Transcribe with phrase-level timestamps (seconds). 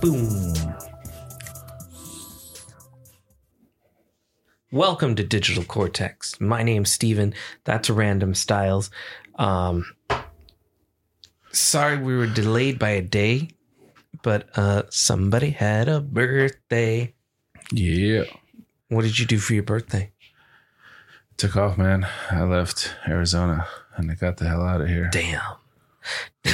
[0.00, 0.52] Boom.
[4.70, 6.38] Welcome to Digital Cortex.
[6.40, 7.32] My name's Steven.
[7.64, 8.90] That's Random Stylez.
[9.36, 9.86] Um,
[11.52, 13.48] sorry we were delayed by a day,
[14.24, 17.14] but uh, somebody had a birthday.
[17.70, 18.24] Yeah.
[18.88, 20.10] What did you do for your birthday?
[21.36, 22.06] Took off, man.
[22.30, 25.10] I left Arizona and I got the hell out of here.
[25.12, 25.40] Damn.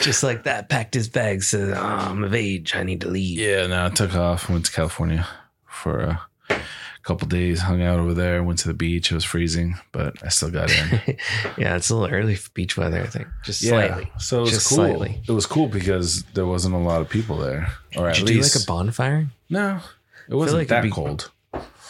[0.00, 2.74] Just like that, packed his bags, said, oh, I'm of age.
[2.74, 3.38] I need to leave.
[3.38, 5.26] Yeah, no, I took off, went to California
[5.64, 6.60] for a
[7.08, 9.10] couple days, hung out over there, went to the beach.
[9.10, 11.00] It was freezing, but I still got in.
[11.56, 13.26] yeah, it's a little early for beach weather, I think.
[13.44, 13.70] Just yeah.
[13.70, 14.12] slightly.
[14.18, 14.76] So it was Just cool.
[14.76, 15.22] slightly.
[15.26, 17.72] It was cool because there wasn't a lot of people there.
[17.96, 19.28] Or at Did you least do like a bonfire?
[19.48, 19.80] No.
[20.28, 21.30] It wasn't like that cold.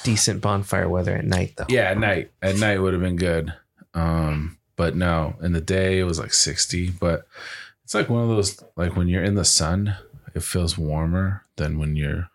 [0.04, 1.66] Decent bonfire weather at night, though.
[1.68, 2.30] Yeah, at night.
[2.40, 3.52] At night would have been good.
[3.94, 6.90] Um, but no, in the day it was like 60.
[6.90, 7.26] But
[7.82, 9.96] it's like one of those like when you're in the sun,
[10.32, 12.30] it feels warmer than when you're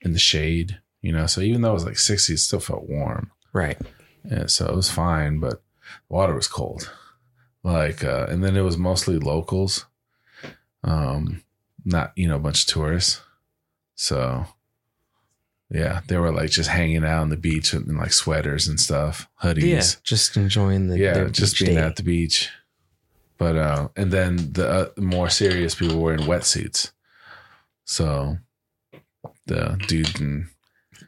[0.00, 1.26] in the shade, you know.
[1.26, 3.30] So even though it was like 60, it still felt warm.
[3.52, 3.78] Right.
[4.24, 5.62] Yeah, so it was fine, but
[6.08, 6.90] the water was cold.
[7.62, 9.84] Like uh and then it was mostly locals.
[10.82, 11.42] Um
[11.84, 13.20] not, you know, a bunch of tourists.
[13.94, 14.46] So
[15.70, 19.28] yeah, they were like just hanging out on the beach in like sweaters and stuff,
[19.42, 19.62] hoodies.
[19.64, 21.80] Yeah, just enjoying the Yeah, just being day.
[21.80, 22.50] at the beach.
[23.38, 26.92] But uh and then the uh, more serious people were in wetsuits.
[27.84, 28.38] So
[29.46, 30.48] the dude and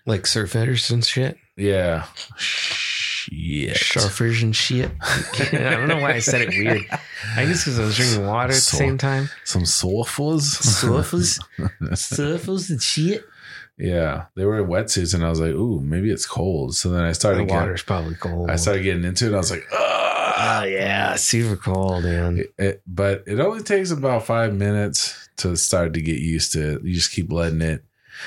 [0.06, 2.04] like surfers and shit, yeah.
[2.36, 3.76] Shit.
[3.76, 4.90] surfers and shit.
[5.00, 6.82] I don't know why I said it weird.
[7.36, 9.30] I guess because I was drinking water at the same time.
[9.44, 10.42] Some surfers.
[10.60, 11.40] Surfers,
[11.92, 13.24] surfers and shit.
[13.78, 17.02] Yeah, they were in wetsuits, and I was like, "Ooh, maybe it's cold." So then
[17.02, 18.50] I The started getting, water's probably cold.
[18.50, 19.28] I started getting into it.
[19.28, 19.76] And I was like, Oh
[20.36, 22.38] "Ah!" yeah, super cold, man.
[22.38, 26.74] It- it- but it only takes about five minutes to start to get used to
[26.76, 26.84] it.
[26.84, 27.82] You just keep letting it.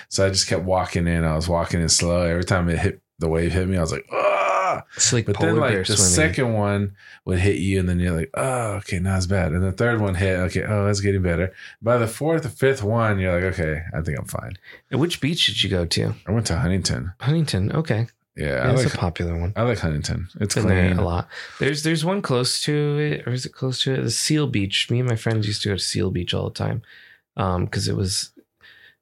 [0.09, 1.23] So I just kept walking in.
[1.23, 2.21] I was walking in slow.
[2.21, 5.39] Every time it hit the wave hit me, I was like, "Ah!" It's like But
[5.39, 6.11] then, like the swimming.
[6.33, 9.63] second one would hit you, and then you're like, "Oh, okay, not as bad." And
[9.63, 10.37] the third one hit.
[10.37, 11.53] Okay, oh, that's getting better.
[11.81, 14.53] By the fourth or fifth one, you're like, "Okay, I think I'm fine."
[14.91, 16.13] And Which beach did you go to?
[16.27, 17.13] I went to Huntington.
[17.21, 17.71] Huntington.
[17.71, 19.53] Okay, Yeah, yeah, that's like a popular one.
[19.55, 20.27] I like Huntington.
[20.39, 20.97] It's Been clean.
[20.99, 21.27] a lot.
[21.59, 24.01] There's there's one close to it, or is it close to it?
[24.03, 24.91] The Seal Beach.
[24.91, 26.83] Me and my friends used to go to Seal Beach all the time,
[27.35, 28.29] um, because it was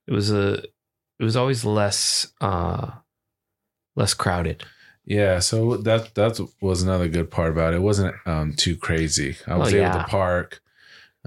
[0.07, 0.63] it was a
[1.20, 2.92] it was always less uh
[3.96, 4.64] less crowded.
[5.06, 7.78] Yeah, so that that was another good part about it.
[7.78, 9.38] It wasn't um, too crazy.
[9.48, 10.62] I was Oh, able to park.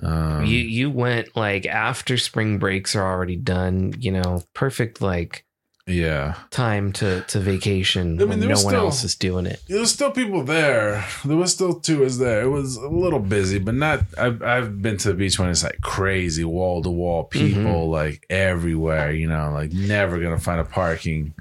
[0.03, 3.95] Um, you you went like after spring breaks are already done.
[3.99, 5.45] You know, perfect like
[5.89, 9.15] yeah, time to to vacation I mean, when there no was one still- else is
[9.17, 9.61] doing it.
[9.69, 11.05] there was still people there.
[11.25, 12.43] There was still tourists there.
[12.43, 14.01] It was a little busy, but not.
[14.19, 17.91] I've I've been to the beach when it's like crazy, wall to wall people, Mm-hmm.
[17.91, 19.11] like everywhere.
[19.13, 21.35] You know, like never gonna find a parking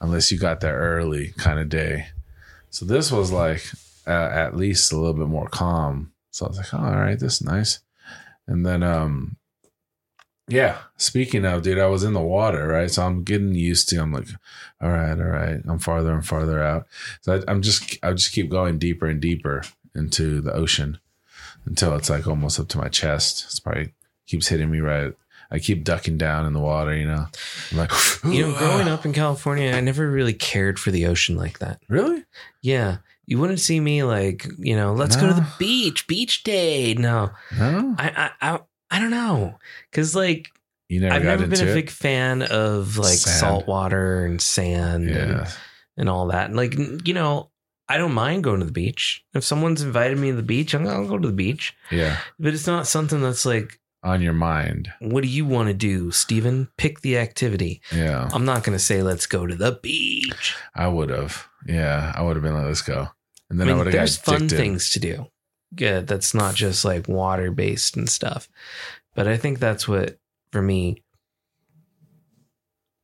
[0.00, 2.06] unless you got there early, kind of day.
[2.70, 3.62] So this was like
[4.06, 6.12] uh, at least a little bit more calm.
[6.30, 7.80] So I was like, oh, all right, this is nice.
[8.48, 9.36] And then, um,
[10.48, 10.78] yeah.
[10.96, 12.90] Speaking of, dude, I was in the water, right?
[12.90, 13.98] So I'm getting used to.
[13.98, 14.28] I'm like,
[14.80, 15.60] all right, all right.
[15.66, 16.86] I'm farther and farther out.
[17.20, 19.62] So I, I'm just, I just keep going deeper and deeper
[19.94, 20.98] into the ocean
[21.64, 23.44] until it's like almost up to my chest.
[23.46, 23.92] It's probably
[24.26, 25.14] keeps hitting me right.
[25.50, 27.26] I keep ducking down in the water, you know.
[27.70, 27.92] I'm like,
[28.24, 28.94] You know, growing ah.
[28.94, 31.80] up in California, I never really cared for the ocean like that.
[31.88, 32.24] really?
[32.62, 32.98] Yeah.
[33.26, 36.94] You wouldn't see me like, you know, let's go to the beach, beach day.
[36.94, 38.60] No, No, I, I,
[38.92, 39.58] I, I don't know.
[39.92, 40.48] Cause like,
[40.88, 41.74] you never I've never been a it.
[41.74, 43.40] big fan of like Sand.
[43.40, 45.46] salt water and sand yeah, and,
[45.96, 46.46] and all that.
[46.46, 46.74] And like,
[47.06, 47.50] you know,
[47.88, 49.24] I don't mind going to the beach.
[49.34, 51.74] If someone's invited me to the beach, I'm I'll go to the beach.
[51.90, 52.18] yeah.
[52.38, 56.10] But it's not something that's like, On your mind, what do you want to do,
[56.10, 56.68] Steven?
[56.76, 57.80] Pick the activity.
[57.94, 58.28] yeah.
[58.32, 60.54] I'm not going to say, let's go to the beach.
[60.74, 61.48] I would have.
[61.66, 63.08] Yeah, I would have been like, let's go.
[63.48, 64.56] And then I, mean, would have there's fun addicted.
[64.56, 65.26] things to do.
[65.76, 68.48] Yeah, that's not just like water based and stuff.
[69.14, 70.18] But I think that's what
[70.52, 71.02] for me.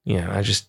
[0.05, 0.69] Yeah, I just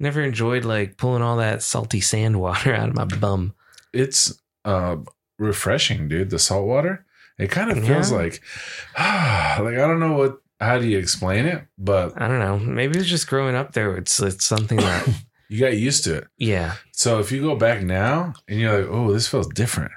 [0.00, 3.54] never enjoyed like pulling all that salty sand water out of my bum.
[3.92, 4.96] It's uh
[5.38, 6.30] refreshing, dude.
[6.30, 7.04] The salt water.
[7.38, 8.16] It kind of feels Yeah.
[8.18, 8.42] like
[8.98, 12.58] like I don't know what how do you explain it, but I don't know.
[12.58, 13.96] Maybe it's just growing up there.
[13.96, 15.08] It's it's something that
[15.48, 16.28] you got used to it.
[16.38, 16.74] yeah.
[16.92, 19.90] So if you go back now and you're like, oh, this feels different.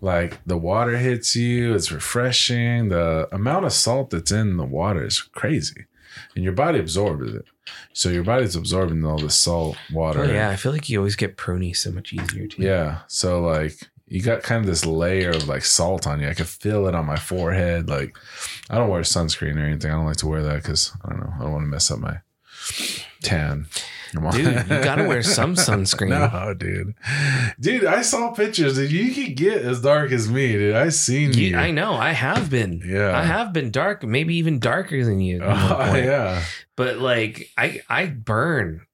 [0.00, 2.88] Like the water hits you, it's refreshing.
[2.88, 5.86] The amount of salt that's in the water is crazy.
[6.34, 7.44] And your body absorbs it.
[7.92, 10.20] So your body's absorbing all this salt water.
[10.20, 12.62] Oh, yeah, I feel like you always get pruny so much easier too.
[12.62, 13.00] Yeah.
[13.06, 13.74] So like
[14.06, 16.28] you got kind of this layer of like salt on you.
[16.28, 17.88] I could feel it on my forehead.
[17.88, 18.16] Like
[18.68, 19.90] I don't wear sunscreen or anything.
[19.90, 21.32] I don't like to wear that because I don't know.
[21.38, 22.18] I don't want to mess up my
[23.22, 23.66] tan.
[24.12, 26.08] Dude, you gotta wear some sunscreen.
[26.10, 26.94] no, dude.
[27.60, 30.74] Dude, I saw pictures that you could get as dark as me, dude.
[30.74, 31.48] I seen you.
[31.50, 31.92] You- I know.
[31.94, 32.82] I have been.
[32.84, 33.16] Yeah.
[33.16, 35.42] I have been dark, maybe even darker than you.
[35.42, 36.04] at oh, one Oh, point.
[36.06, 36.42] yeah.
[36.76, 38.86] But like, I I burn.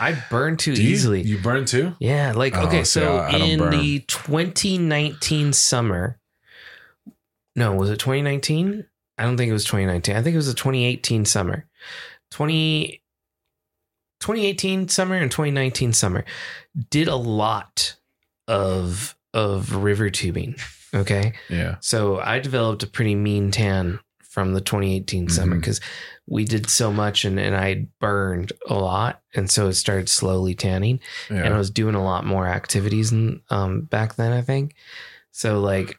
[0.00, 1.22] I burn too you, easily.
[1.22, 1.94] You burn too?
[2.00, 2.32] yeah.
[2.34, 3.70] Like, Oh, okay, so I- I in burn.
[3.70, 6.18] the 2019 summer,
[7.54, 8.86] no, was it 2019?
[9.18, 10.16] I don't think it was 2019.
[10.16, 11.66] I think it was the 2018 summer.
[12.32, 13.00] 20,
[14.24, 16.24] 2018 summer and 2019 summer
[16.88, 17.94] did a lot
[18.48, 20.56] of of river tubing.
[20.94, 21.34] Okay.
[21.50, 21.76] Yeah.
[21.80, 25.60] So I developed a pretty mean tan from the 2018 summer Mhm.
[25.60, 25.80] because
[26.26, 29.20] we did so much and, and I burned a lot.
[29.34, 31.00] And so it started slowly tanning.
[31.28, 34.74] And I was doing a lot more activities and um, back then, I think.
[35.32, 35.98] So like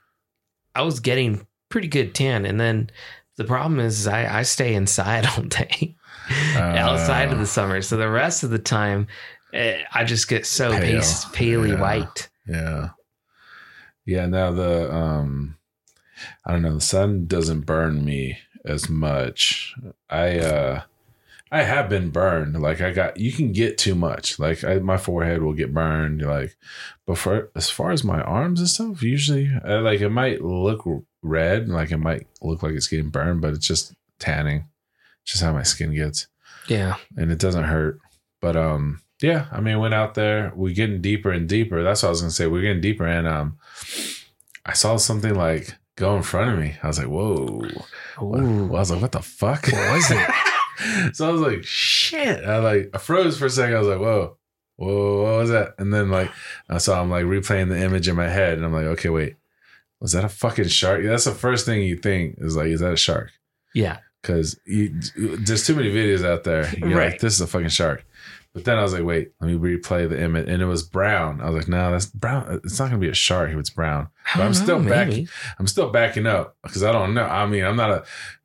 [0.73, 2.45] I was getting pretty good tan.
[2.45, 2.89] And then
[3.37, 5.95] the problem is, is I, I stay inside all day
[6.55, 7.81] outside of Uh, the summer.
[7.81, 9.07] So the rest of the time,
[9.53, 10.81] eh, I just get so Pale.
[10.81, 11.81] pace, palely Yeah.
[11.81, 12.29] white.
[12.47, 12.89] Yeah.
[14.05, 14.25] Yeah.
[14.27, 15.57] Now the um
[16.45, 19.75] I don't know, the sun doesn't burn me as much.
[20.09, 20.81] I uh
[21.51, 22.59] I have been burned.
[22.61, 24.39] Like I got you can get too much.
[24.39, 26.21] Like I, my forehead will get burned.
[26.21, 26.55] Like
[27.05, 30.83] but for as far as my arms and stuff, usually uh, like it might look
[31.21, 34.65] red, like it might look like it's getting burned, but it's just tanning.
[35.25, 36.27] Just how my skin gets.
[36.67, 36.95] Yeah.
[37.17, 37.99] and it doesn't hurt.
[38.41, 41.83] But um, yeah, I mean, went out there, We're getting deeper and deeper.
[41.83, 42.47] That's what I was gonna say.
[42.47, 43.57] We're getting deeper, and um,
[44.65, 46.75] I saw something like go in front of me.
[46.83, 47.67] I was like, whoa.
[48.21, 48.67] Ooh.
[48.67, 49.67] I was like, what the fuck?
[49.67, 51.13] What was it?
[51.15, 52.43] so I was like, shit.
[52.43, 53.75] I like I froze for a second.
[53.75, 54.37] I was like, whoa,
[54.75, 55.75] whoa, what was that?
[55.77, 56.31] And then like
[56.69, 59.37] I saw I'm like replaying the image in my head, and I'm like, okay, wait,
[59.99, 61.03] was that a fucking shark?
[61.03, 63.31] That's the first thing you think is like, is that a shark?
[63.73, 63.99] Yeah.
[64.25, 66.69] Because there's too many videos out there.
[66.77, 67.19] You're like, Right.
[67.19, 68.05] this is a fucking shark.
[68.53, 71.41] But then I was like, wait, let me replay the image, and it was brown.
[71.41, 72.61] I was like, no, that's brown.
[72.63, 74.07] It's not gonna be a shark if it's brown.
[74.33, 75.07] But I'm don't still know, back.
[75.09, 75.27] maybe.
[75.59, 77.25] I'm still backing up because I don't know.
[77.25, 78.03] I mean, I'm not a,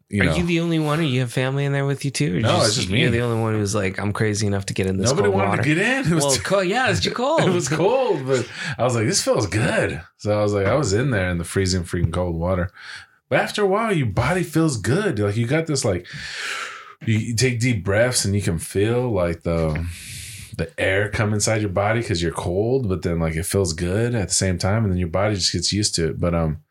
[0.09, 2.11] you Are know, you the only one, or you have family in there with you
[2.11, 2.39] too?
[2.39, 3.03] Or No, it's just me.
[3.03, 5.35] You're the only one who's like, I'm crazy enough to get in this nobody cold
[5.37, 5.63] wanted water.
[5.63, 6.07] to get in.
[6.13, 6.67] It was well, too- cold.
[6.67, 7.43] Yeah, it's too cold.
[7.43, 10.03] it was cold, but I was like, this feels good.
[10.17, 12.73] So I was like, I was in there in the freezing, freaking cold water.
[13.31, 15.19] But after a while, your body feels good.
[15.19, 16.07] Like you got this, like
[17.07, 19.87] you, take deep breaths and you can feel like the
[20.59, 24.15] the air come inside your body because you're cold, but then like it feels good
[24.15, 26.21] at the same time, and then your body just gets used to it.
[26.21, 26.63] But um,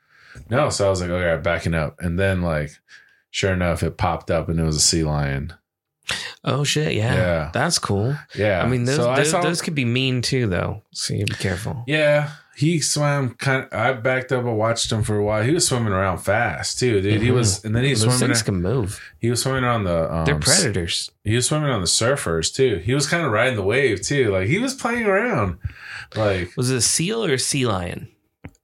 [0.50, 0.70] no.
[0.70, 2.72] So I was like, okay, backing up, and then like,
[3.32, 5.54] sure enough, it popped up and it was a sea lion.
[6.44, 6.94] oh shit!
[6.94, 7.16] Yeah.
[7.16, 7.52] Yeah.
[7.54, 8.16] that's cool.
[8.36, 10.82] Yeah, I mean, those So those, saw- those could be mean too, though.
[10.92, 11.84] So you be careful.
[11.88, 13.64] Yeah, he swam kind.
[13.66, 15.44] Of, I backed up and watched him for a while.
[15.44, 17.22] He was swimming around fast too, dude.
[17.22, 17.34] He Mhm.
[17.34, 18.36] was, and then he was Those swimming.
[18.36, 19.00] things can move.
[19.20, 20.14] He was swimming on the.
[20.14, 21.10] Um, They're predators.
[21.24, 22.82] He was swimming on the surfers too.
[22.84, 24.32] He was kind of riding the wave too.
[24.32, 25.58] Like he was playing around.
[26.16, 28.10] Like Was it a seal or a sea lion?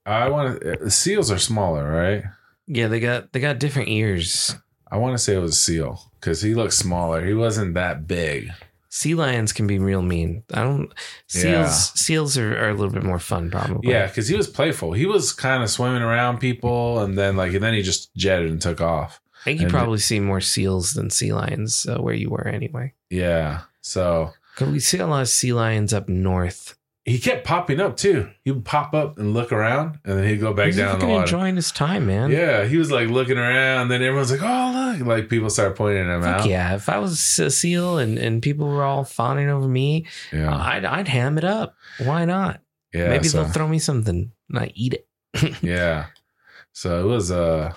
[0.04, 0.90] I want to.
[0.90, 2.24] Seals are smaller, right?
[2.66, 4.54] Yeah, they got they got different ears.
[4.90, 7.24] I want to say it was a seal because he looked smaller.
[7.24, 8.50] He wasn't that big.
[8.88, 10.42] Sea lions can be real mean.
[10.54, 10.90] I don't.
[11.26, 11.68] Seals Yeah.
[11.70, 13.90] seals are, are a little bit more fun, probably.
[13.90, 14.92] Yeah, because he was playful.
[14.92, 18.50] He was kind of swimming around people, and then like, and then he just jetted
[18.50, 19.20] and took off.
[19.42, 22.46] I think you And- probably see more seals than sea lions uh, where you were
[22.48, 22.94] anyway.
[23.10, 23.62] Yeah.
[23.80, 26.76] So 'Cause we see a lot of sea lions up north.
[27.06, 28.28] He kept popping up too.
[28.44, 31.14] He would pop up and look around, and then he'd go back He's down fucking
[31.14, 32.32] enjoying his time, man.
[32.32, 33.88] Yeah, he was like looking around.
[33.88, 36.46] Then everyone's like, "Oh, look!" Like people start pointing him Fuck out.
[36.46, 36.74] yeah!
[36.74, 40.84] If I was a seal and, and people were all fawning over me, yeah, I'd
[40.84, 41.76] I'd ham it up.
[42.04, 42.60] Why not?
[42.92, 43.08] yeah.
[43.08, 45.06] Maybe so, they'll throw me something and I eat it.
[45.62, 46.06] yeah.
[46.72, 47.72] So it was uh,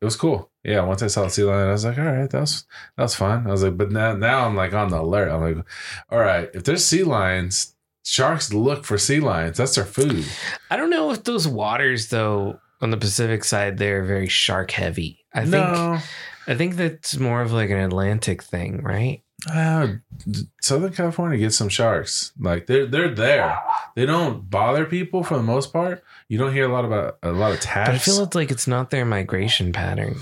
[0.00, 0.50] it was cool.
[0.64, 0.84] Yeah.
[0.84, 2.64] Once I saw the sea lion, I was like, "All right, that was
[2.96, 5.30] that was fun." I was like, but now now I'm like on the alert.
[5.30, 5.66] I'm like,
[6.10, 7.74] "All right, if there's sea lions."
[8.08, 9.58] Sharks look for sea lions.
[9.58, 10.24] That's their food.
[10.70, 15.24] I don't know if those waters though on the Pacific side they're very shark heavy.
[15.34, 15.66] I think
[16.46, 19.22] I think that's more of like an Atlantic thing, right?
[19.48, 19.88] Uh,
[20.60, 22.32] Southern California gets some sharks.
[22.40, 23.60] Like they're they're there.
[23.94, 26.02] They don't bother people for the most part.
[26.28, 27.88] You don't hear a lot about a lot of taps.
[27.88, 30.16] But I feel it's like it's not their migration pattern.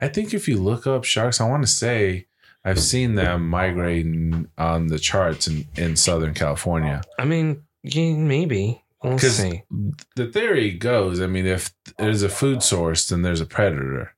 [0.00, 2.26] I think if you look up sharks, I want to say
[2.64, 7.02] I've seen them migrating on the charts in, in Southern California.
[7.18, 8.82] I mean, maybe.
[9.02, 9.64] We'll see.
[10.16, 14.14] The theory goes, I mean, if there's a food source, then there's a predator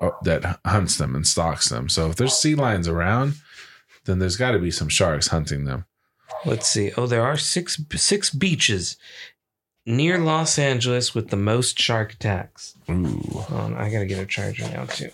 [0.00, 1.88] uh, that hunts them and stalks them.
[1.88, 3.34] So if there's sea lions around,
[4.04, 5.84] then there's got to be some sharks hunting them.
[6.44, 6.90] Let's see.
[6.96, 8.96] Oh, there are six six beaches
[9.86, 12.74] near Los Angeles with the most shark attacks.
[12.90, 13.20] Ooh.
[13.32, 15.10] Hold on, I gotta get a charger now too.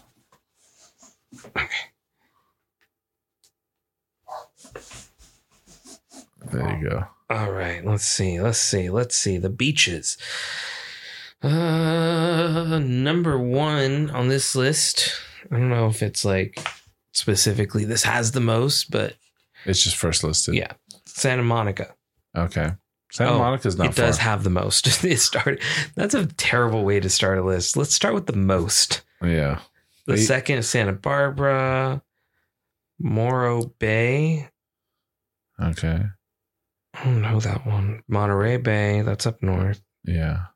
[6.53, 7.05] There you go.
[7.31, 8.41] All right, let's see.
[8.41, 8.91] Let's see.
[8.91, 9.39] Let's see.
[9.39, 10.17] The beaches.
[11.43, 15.13] Uh number 1 on this list.
[15.51, 16.59] I don't know if it's like
[17.13, 19.15] specifically this has the most, but
[19.65, 20.55] It's just first listed.
[20.55, 20.73] yeah.
[21.07, 21.95] Santa Monica.
[22.37, 22.73] Okay.
[23.11, 24.87] Santa Oh, Monica's not it does have the most.
[25.05, 25.63] it started.
[25.95, 27.77] That's a terrible way to start a list.
[27.77, 29.03] Let's start with the most.
[29.23, 29.61] yeah.
[30.07, 30.19] The Wait.
[30.25, 32.03] second is Santa Barbara,
[32.99, 34.49] Morro Bay.
[35.63, 36.03] Okay.
[37.01, 38.03] I don't know that one.
[38.09, 39.01] Monterey Bay.
[39.03, 39.81] That's up north.
[40.05, 40.47] Yeah.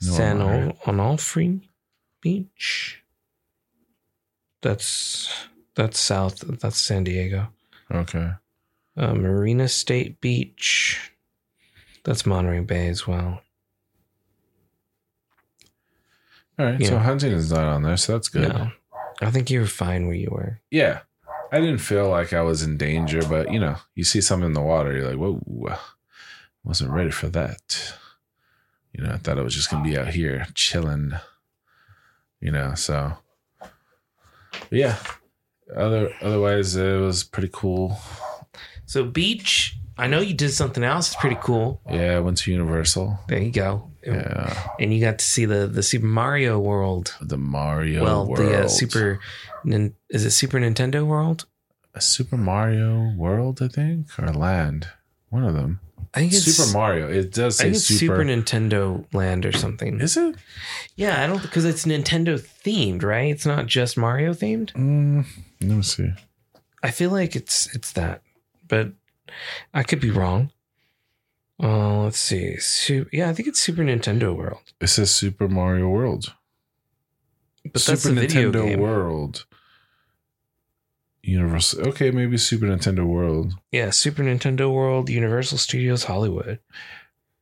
[0.00, 0.78] San right.
[0.84, 1.60] Onofre
[2.20, 3.02] Beach.
[4.62, 6.40] That's that's south.
[6.60, 7.48] That's San Diego.
[7.92, 8.30] Okay.
[8.96, 11.12] Uh, Marina State Beach.
[12.04, 13.42] That's Monterey Bay as well.
[16.58, 16.84] All right.
[16.84, 18.48] So hunting is not on there, so that's good.
[18.48, 18.70] No,
[19.20, 20.60] I think you were fine where you were.
[20.70, 21.00] Yeah.
[21.52, 24.52] I didn't feel like I was in danger, but you know, you see something in
[24.52, 25.76] the water, you're like, whoa,
[26.64, 27.94] wasn't ready for that.
[28.92, 31.12] You know, I thought I was just gonna be out here chilling.
[32.40, 33.12] You know, so
[34.70, 34.96] yeah.
[35.74, 37.98] Other otherwise it was pretty cool.
[38.84, 39.76] So beach.
[39.98, 41.08] I know you did something else.
[41.08, 41.80] It's pretty cool.
[41.90, 43.18] Yeah, I went to Universal.
[43.28, 43.90] There you go.
[44.04, 44.68] Yeah.
[44.78, 47.16] And you got to see the the Super Mario World.
[47.20, 48.38] The Mario well, World.
[48.38, 49.20] the uh, Super.
[49.64, 51.46] Is it Super Nintendo World?
[51.94, 54.88] A Super Mario World, I think, or Land.
[55.30, 55.80] One of them.
[56.14, 57.10] I think it's Super Mario.
[57.10, 58.24] It does say Super, Super.
[58.24, 60.00] Nintendo Land or something.
[60.00, 60.36] Is it?
[60.94, 63.30] yeah, I don't because it's Nintendo themed, right?
[63.30, 64.72] It's not just Mario themed.
[64.72, 65.26] Mm,
[65.60, 66.12] let me see.
[66.82, 68.22] I feel like it's it's that,
[68.68, 68.92] but
[69.74, 70.50] I could be wrong.
[71.62, 72.56] Uh, let's see.
[72.58, 76.34] Su- yeah, I think it's Super Nintendo World, It says Super Mario World.
[77.64, 78.78] but that's the video game.
[78.80, 79.46] World.
[81.22, 81.88] Universal.
[81.88, 83.54] Okay, maybe Super Nintendo World.
[83.72, 86.60] Yeah, Super Nintendo World, Universal Studios Hollywood.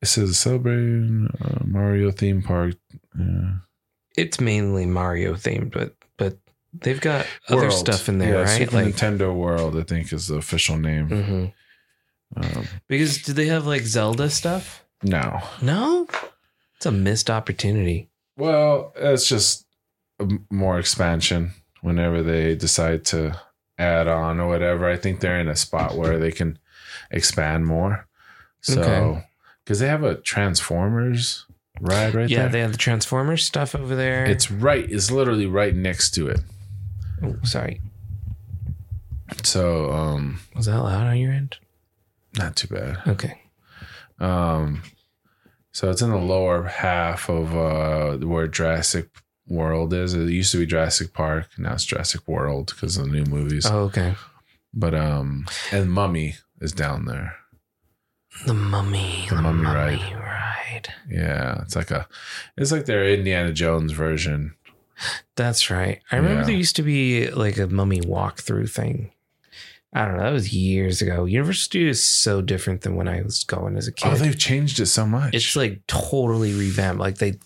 [0.01, 2.77] It says celebrating uh, Mario theme park.
[3.19, 3.57] Yeah.
[4.17, 6.39] It's mainly Mario themed, but but
[6.73, 7.73] they've got other World.
[7.73, 8.59] stuff in there, Yeah, right?
[8.71, 11.09] Super Like, Nintendo World, I think, is the official name.
[11.09, 11.53] Mhm.
[12.37, 14.85] Um, because do they have like Zelda stuff?
[15.03, 15.41] no.
[15.63, 16.07] No,
[16.77, 18.09] it's a missed opportunity.
[18.37, 19.67] Well, it's just
[20.51, 23.39] more expansion whenever they decide to
[23.79, 24.89] add on or whatever.
[24.89, 26.59] I think they're in a spot where they can
[27.11, 28.07] expand more.
[28.63, 29.27] So, Okay.
[29.65, 31.47] because they have a Transformers
[31.81, 32.47] ride right yeah, there.
[32.47, 34.25] Yeah, they have the Transformers stuff over there.
[34.25, 34.91] it's right.
[34.91, 36.41] It's literally right next to it.
[37.23, 37.81] oh, sorry.
[39.43, 41.57] So, um, Was that loud on your end?
[42.37, 42.99] Not too bad.
[43.07, 43.41] Okay.
[44.21, 44.83] Um,
[45.73, 49.09] so it's in the lower half of uh where Jurassic
[49.47, 50.15] World is.
[50.15, 51.49] It used to be Jurassic Park.
[51.59, 53.67] Now it's Jurassic World because of the new movies.
[53.67, 54.15] Oh, okay.
[54.73, 57.37] But um, and Mummy is down there.
[58.47, 59.27] The Mummy.
[59.29, 60.01] The Mummy ride.
[60.15, 60.89] ride.
[61.09, 62.09] Yeah, it's like a,
[62.57, 64.55] it's like their Indiana Jones version.
[65.37, 66.01] That's right.
[66.11, 66.47] I remember Yeah.
[66.47, 69.13] there used to be like a Mummy walkthrough thing.
[69.95, 70.25] I don't know.
[70.25, 71.25] That was years ago.
[71.25, 74.11] Universal Studios is so different than when I was going as a kid.
[74.13, 75.35] Oh, they've changed it so much.
[75.35, 77.01] it's like totally revamped.
[77.01, 77.39] Like they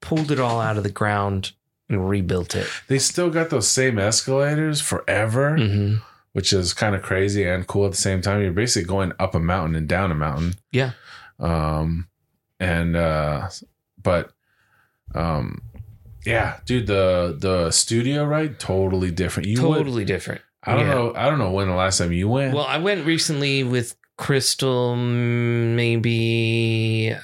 [0.00, 1.52] pulled it all out of the ground
[1.90, 2.66] and rebuilt it.
[2.88, 5.94] they still got those same escalators forever, hmm
[6.32, 8.40] which is kind of crazy and cool at the same time.
[8.40, 10.54] You're basically going up a mountain and down a mountain.
[10.70, 10.92] Yeah.
[11.38, 12.08] Um,
[12.58, 13.50] and uh,
[14.02, 14.32] but
[15.14, 15.60] um,
[16.24, 19.46] yeah, dude, the the studio ride totally different.
[19.46, 20.40] You would, Totally different.
[20.64, 20.94] I don't Yeah.
[20.94, 21.12] know.
[21.16, 22.54] I don't know when the last time you went.
[22.54, 27.14] Well, I went recently with Crystal mm, maybe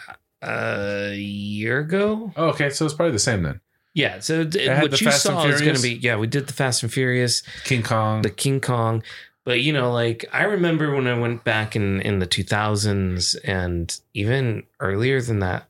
[0.42, 2.33] a year ago.
[2.37, 3.61] oh, okay, so it's probably the same then.
[3.95, 4.18] Yeah.
[4.21, 6.83] So d- what you Fast saw is going to be, yeah, we did the Fast
[6.83, 8.23] and Furious, King Kong.
[8.23, 9.02] the King Kong.
[9.45, 13.99] But, you know, like I remember when I went back in, in the 2000s and
[14.14, 15.64] even earlier than that.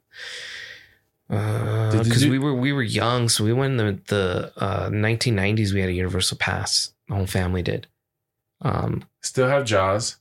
[1.28, 5.75] Because do- we were we were young, so we went in the the uh, 1990s.
[5.75, 6.92] We had a Universal Pass.
[7.09, 7.87] The whole family did.
[8.61, 10.17] Um, Still have Jaws.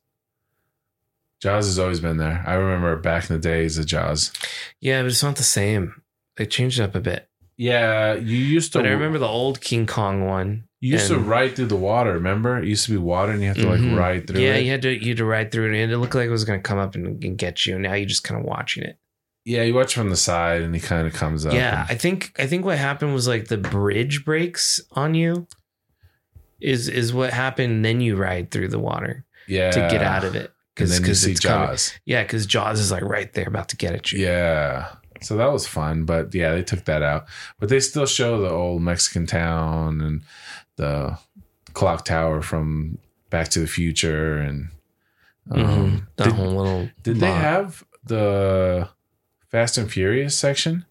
[1.41, 2.43] Jaws has always been there.
[2.47, 4.31] I remember back in the days of Jaws.
[4.79, 6.01] yeah, but it's not the same.
[6.37, 7.29] They changed it up a bit.
[7.57, 8.79] Yeah, you used to.
[8.79, 12.13] But I remember the old King Kong one, You used to ride through the water.
[12.13, 13.97] Remember, it used to be water, and you have to like Mhm.
[13.97, 14.63] ride through yeah, it.
[14.65, 16.45] you had to you had to ride through it, and it looked like it was
[16.45, 17.73] going to come up and, and get you.
[17.73, 18.99] And now you're just kind of watching it.
[19.43, 21.53] Yeah, you watch from the side, and he kind of comes up.
[21.53, 25.47] Yeah, and- I think I think what happened was like the bridge breaks on you.
[26.59, 27.85] Is is what happened?
[27.85, 30.51] Then you ride through the water yeah, to get out of it.
[30.79, 31.93] You see it's Jaws.
[32.05, 34.23] yeah, because Jaws is like right there, about to get at you.
[34.25, 34.89] Yeah.
[35.21, 37.25] So that was fun, but yeah, they took that out.
[37.59, 40.21] But they still show the old Mexican town and
[40.75, 41.17] the
[41.73, 42.99] clock tower from
[43.31, 44.69] Back to the Future and
[45.49, 46.07] um, Mhm.
[46.17, 46.89] That did, whole little.
[47.01, 47.41] did they lot.
[47.41, 48.89] have the
[49.49, 50.85] Fast and Furious section?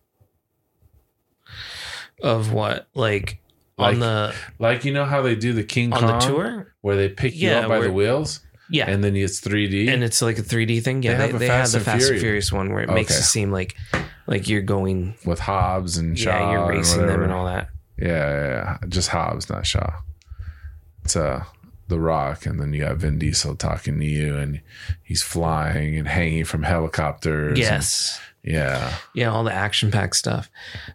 [2.23, 3.40] of what like,
[3.78, 6.75] Like on the like you know how they do the King on Kong the tour?
[6.80, 8.40] where they pick you Yeah, up by the wheels
[8.71, 9.88] Yeah, and then it's 3D.
[9.92, 11.02] and it's like a 3D thing.
[11.02, 12.50] Yeah, They they, they, the and Fast and Furious.
[12.52, 13.21] One where it makes Okay.
[13.21, 13.76] it seem like
[14.26, 15.14] like you're going.
[15.26, 16.30] with Hobbs and Shaw.
[16.30, 17.68] yeah, you're and racing them and all that.
[17.99, 18.47] Yeah, yeah,
[18.83, 18.88] yeah.
[18.88, 20.00] Just Hobbs, not Shaw.
[21.04, 21.45] It's uh
[21.88, 24.61] The Rock, and then you got Vin Diesel talking to you, and
[25.02, 27.59] he's flying and hanging from helicopters.
[27.59, 28.18] Yes.
[28.18, 28.95] and- yeah.
[29.15, 30.50] yeah all the action packed stuff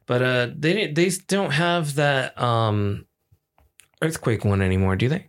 [0.07, 3.05] but uh they they don't have that um
[4.01, 5.27] earthquake one anymore do they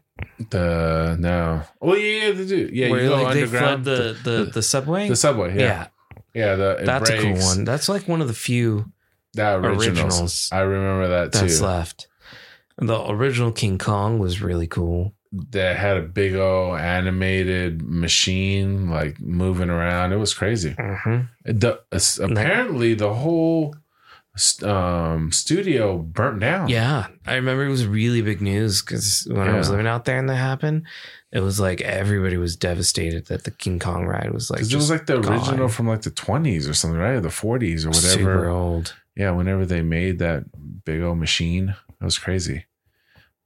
[0.50, 1.62] The no.
[1.80, 2.70] Oh yeah, yeah, they do.
[2.72, 3.84] Yeah, Where you go like they flood underground.
[3.84, 5.50] the the, the, subway the subway.
[5.58, 5.88] yeah,
[6.34, 6.54] Yeah, yeah.
[6.56, 8.92] the that's a cool one that's like one of the few
[9.34, 9.86] The originals.
[9.88, 10.48] Originals.
[10.52, 11.40] I remember that too.
[11.40, 12.06] that's left
[12.78, 15.12] the original king kong was really cool
[15.50, 20.12] That had a big old animated machine like moving around.
[20.12, 20.74] It was crazy.
[20.74, 21.20] mm-hmm.
[21.44, 23.74] The as- apparently the whole
[24.62, 26.68] um, studio burnt down.
[26.68, 30.16] yeah i remember it was really big news because when i was living out there
[30.18, 30.84] and that happened
[31.32, 34.76] it was like everybody was devastated that the king kong ride was like because it
[34.76, 35.34] was like the gone.
[35.34, 37.16] original from like the twenties or something, right?
[37.16, 38.08] Or the forties or whatever.
[38.14, 40.44] super old Yeah, whenever they made that
[40.84, 42.64] big old machine, it was crazy.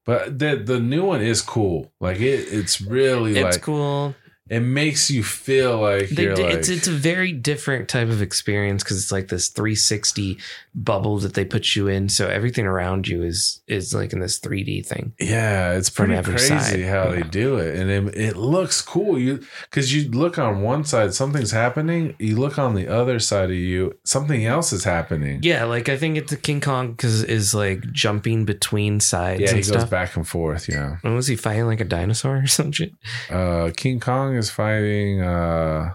[0.07, 1.93] But the the new one is cool.
[2.01, 4.15] Like it, it's really it's like cool
[4.49, 8.09] it makes you feel like They you're did, like it's it's a very different type
[8.09, 10.39] of experience because it's like this 360
[10.75, 14.39] bubble that they put you in, so everything around you is is like in this
[14.39, 15.13] 3D thing.
[15.19, 16.85] Yeah, it's pretty crazy side.
[16.85, 19.19] how they do it, and it, it looks cool.
[19.19, 22.15] You because you look on one side, something's happening.
[22.19, 25.41] You look on the other side of you, something else is happening.
[25.43, 29.61] Yeah, like I think it's King Kong because is like jumping between sides Yeah, he
[29.63, 30.69] and goes back and forth.
[30.69, 32.93] Yeah, When was he fighting like a dinosaur or some shit?
[33.31, 35.21] uh, King Kong is fighting.
[35.23, 35.95] Uh,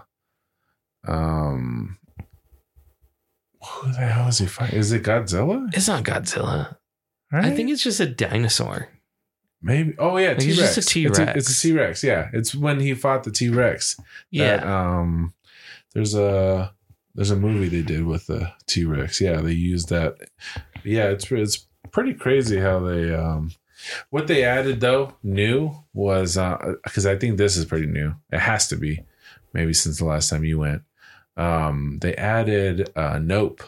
[1.06, 1.98] um,
[3.62, 4.78] who the hell is he fighting?
[4.78, 5.68] Is it Godzilla?
[5.74, 6.76] It's not Godzilla.
[7.30, 7.46] Right?
[7.46, 8.88] I think it's just a dinosaur.
[9.62, 9.94] maybe.
[9.98, 10.74] Oh yeah, T it's Rex.
[10.74, 11.18] just a T-Rex.
[11.36, 12.04] It's a T Rex.
[12.04, 13.98] Yeah, it's when he fought the T Rex.
[14.30, 15.32] Yeah, that, um
[15.94, 16.74] there's a
[17.14, 19.20] there's a movie they did with the T-Rex.
[19.20, 20.16] Yeah, they used that.
[20.84, 23.52] Yeah, it's it's pretty crazy how they um
[24.10, 28.14] what they added though new was uh cuz I think this is pretty new.
[28.30, 29.04] It has to be
[29.52, 30.82] maybe since the last time you went.
[31.36, 33.62] Um they added uh Nope,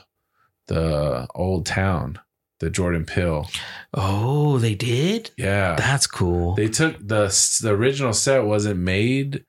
[0.67, 2.19] the old town,
[2.61, 3.49] the Jordan Peele.
[3.93, 5.31] Oh, they did.
[5.37, 5.75] Yeah.
[5.77, 6.55] That's cool.
[6.55, 7.27] They took the
[7.63, 9.45] the original set wasn't made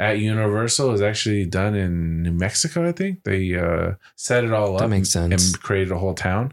[0.00, 0.88] at Universal.
[0.88, 3.24] It was actually done in New Mexico, I think.
[3.24, 5.56] They uh, set it all That up makes and sense.
[5.56, 6.52] created a whole town.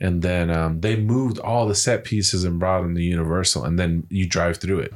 [0.00, 3.64] And then um, they moved all the set pieces and brought them to Universal.
[3.64, 4.94] And then you drive through it.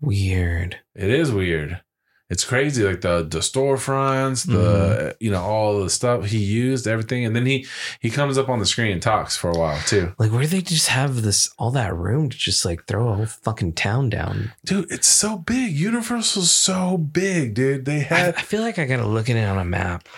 [0.00, 0.78] Weird.
[0.94, 1.80] It is weird.
[2.28, 5.24] It's crazy, like the the storefronts, the Mm-hmm.
[5.24, 7.66] you know all the stuff he used, everything, and then he
[8.00, 10.12] he comes up on the screen and talks for a while too.
[10.18, 13.14] Like, where do they just have this all that room to just like throw a
[13.14, 14.50] whole fucking town down?
[14.64, 15.72] Dude, it's so big.
[15.74, 17.84] Universal's so big, dude.
[17.84, 20.08] They I, had I feel like I gotta look at it on a map.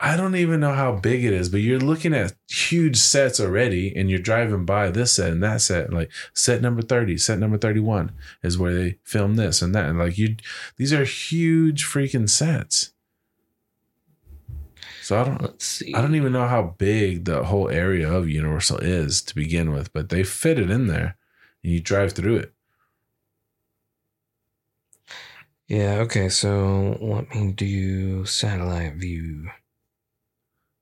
[0.00, 3.94] I don't even know how big it is, but you're looking at huge sets already,
[3.94, 5.86] and you're driving by this set and that set.
[5.86, 9.88] And like set number thirty, set number thirty-one is where they film this and that,
[9.88, 10.36] and like you,
[10.76, 12.92] these are huge freaking sets.
[15.02, 15.94] So I don't, Let's see.
[15.94, 19.92] I don't even know how big the whole area of Universal is to begin with,
[19.92, 21.16] but they fit it in there,
[21.62, 22.54] and you drive through it.
[25.68, 25.98] Yeah.
[26.00, 26.28] Okay.
[26.28, 29.50] So let me do satellite view.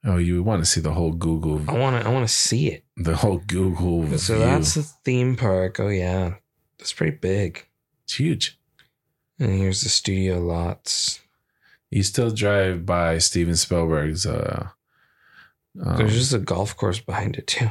[0.05, 2.09] Oh, you want to see the whole Google, I want to.
[2.09, 2.85] I want to see it.
[2.97, 4.45] the whole Google So view.
[4.45, 5.79] that's the theme park.
[5.79, 6.35] Oh yeah,
[6.79, 7.67] that's pretty big.
[8.05, 8.59] it's huge.
[9.39, 11.21] And here's the studio lots.
[11.91, 14.25] You still drive by Steven Spielberg's.
[14.27, 14.69] Uh,
[15.85, 17.71] um, There's just a golf course behind it too.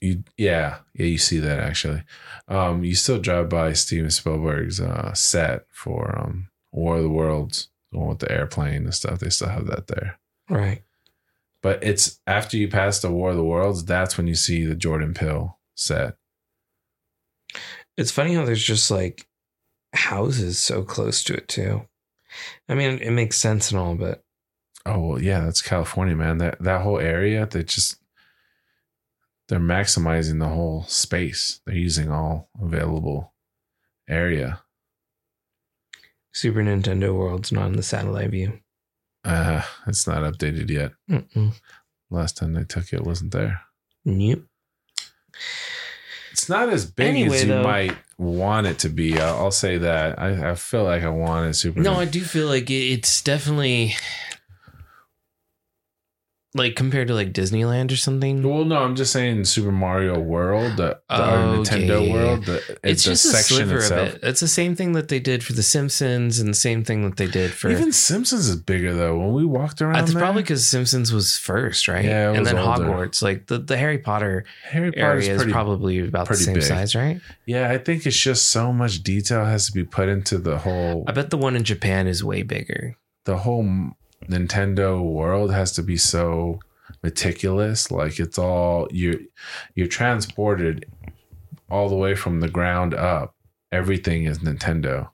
[0.00, 2.02] you, yeah, yeah, you see that actually.
[2.48, 7.68] Um, you still drive by Steven Spielberg's uh, set for um, War of the Worlds,
[7.92, 9.18] the one with the airplane and stuff.
[9.20, 10.18] They still have that there.
[10.48, 10.82] Right.
[11.62, 14.74] But it's after you pass the War of the Worlds, that's when you see the
[14.74, 16.16] Jordan Peele set.
[17.96, 19.26] It's funny how there's just like
[19.94, 21.86] houses so close to it too.
[22.68, 24.22] I mean, it makes sense and all, but
[24.86, 26.38] Oh well, yeah, that's California, man.
[26.38, 27.96] That that whole area, they just
[29.48, 31.60] they're maximizing the whole space.
[31.66, 33.34] They're using all available
[34.08, 34.62] area.
[36.32, 38.60] Super Nintendo World's not in the satellite view.
[39.24, 40.92] Uh, it's not updated yet.
[41.10, 41.52] Mm-mm.
[42.10, 43.60] Last time they took it wasn't there.
[44.04, 44.44] Nope.
[46.32, 49.18] It's not as big Anyway, as you though- might want it to be.
[49.18, 50.18] I'll, I'll say that.
[50.18, 51.80] I, I feel like I want it Super.
[51.80, 53.94] No, Nin- I do feel like it's definitely
[56.52, 58.42] like compared to like Disneyland or something.
[58.42, 62.44] well, no, I'm just saying Super Mario World, the, the Oh, Nintendo okay, World.
[62.46, 64.08] The, It's just a sliver itself.
[64.08, 64.20] of it.
[64.24, 67.16] It's the same thing that they did for The Simpsons and the same thing that
[67.18, 67.70] they did for.
[67.70, 69.16] Even Simpsons is bigger though.
[69.16, 72.04] When we walked around, uh, That's there, probably because Simpsons was first, right?
[72.04, 72.84] Yeah, and then older.
[72.84, 75.52] Hogwarts, like the, the Harry Potter Harry Potter's area is pretty.
[75.52, 76.64] probably about the same big.
[76.64, 77.20] size, right?
[77.46, 81.04] yeah, I think it's just so much detail has to be put into the whole.
[81.06, 82.96] I bet the one in Japan is way bigger.
[83.24, 83.92] the whole
[84.30, 86.60] Nintendo world has to be so
[87.02, 87.90] meticulous.
[87.90, 89.28] Like it's all you
[89.74, 90.86] you're transported
[91.70, 93.34] all the way from the ground up.
[93.72, 95.08] Everything is Nintendo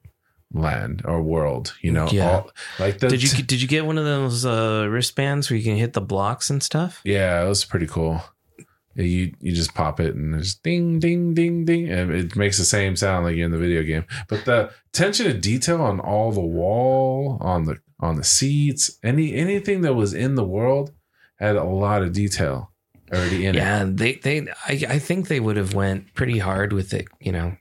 [0.53, 1.75] land or world.
[1.83, 2.31] You know, Yeah.
[2.31, 5.65] all, like the Did you did you get one of those uh, wristbands where you
[5.65, 7.01] can hit the blocks and stuff?
[7.05, 8.23] Yeah, it was pretty cool.
[8.95, 12.65] You you just pop it and it's ding ding ding ding, and it makes the
[12.65, 14.07] same sound like you're in the video game.
[14.29, 19.35] But the attention to detail on all the wall, on the on the seats, any
[19.35, 20.93] anything that was in the world
[21.37, 22.71] had a lot of detail
[23.13, 23.59] already in it.
[23.59, 27.09] yeah, they they I, I think they would have went pretty hard with it.
[27.21, 27.57] You know,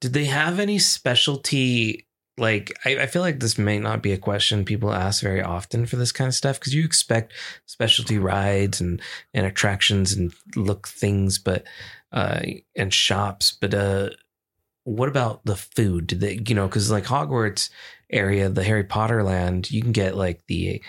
[0.00, 2.04] did they have any specialty?
[2.36, 5.86] Like, I, I feel like this may not be a question people ask very often
[5.86, 7.32] for this kind of stuff because you expect
[7.66, 9.00] specialty rides and
[9.34, 11.64] and attractions and look things, but
[12.12, 12.40] uh
[12.76, 13.50] and shops.
[13.50, 14.10] But uh,
[14.84, 16.06] what about the food?
[16.06, 17.70] Did they, you know, because like Hogwarts
[18.10, 20.82] area, the Harry Potter land, you can get like the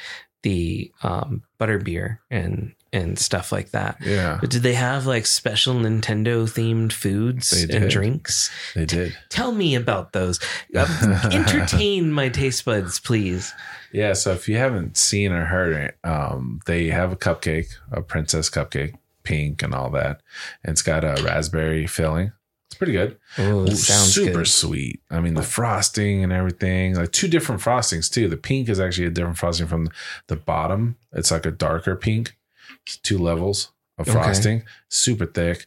[0.44, 3.98] the um butterbeer and and stuff like that.
[4.04, 8.50] Yeah, But did they have like special Nintendo themed foods and drinks?
[8.74, 9.16] they did.
[9.30, 10.40] Tell me about those.
[10.76, 13.54] Uh, entertain my taste buds, please.
[13.92, 18.02] Yeah, so if you haven't seen or heard it, um, they have a cupcake, a
[18.02, 20.22] princess cupcake, pink and all that.
[20.64, 22.32] And it's got a raspberry filling.
[22.70, 23.18] It's pretty good.
[23.40, 24.48] Oh, Ooh, sounds super good.
[24.48, 25.02] sweet.
[25.10, 28.28] I mean, the frosting and everything, like two different frostings too.
[28.28, 29.90] The pink is actually a different frosting from
[30.28, 30.96] the bottom.
[31.12, 32.38] It's like a darker pink.
[32.86, 34.14] It's two levels of Okay.
[34.18, 35.66] frosting, super thick.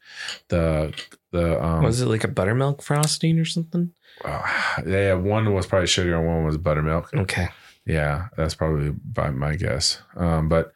[0.49, 0.95] The
[1.33, 3.93] the um, Was it like a buttermilk frosting or something?
[4.25, 4.43] uh,
[4.87, 7.13] yeah, one was probably sugar and one was buttermilk.
[7.15, 7.49] Okay.
[7.85, 10.01] Yeah, that's probably by my guess.
[10.15, 10.73] Um, but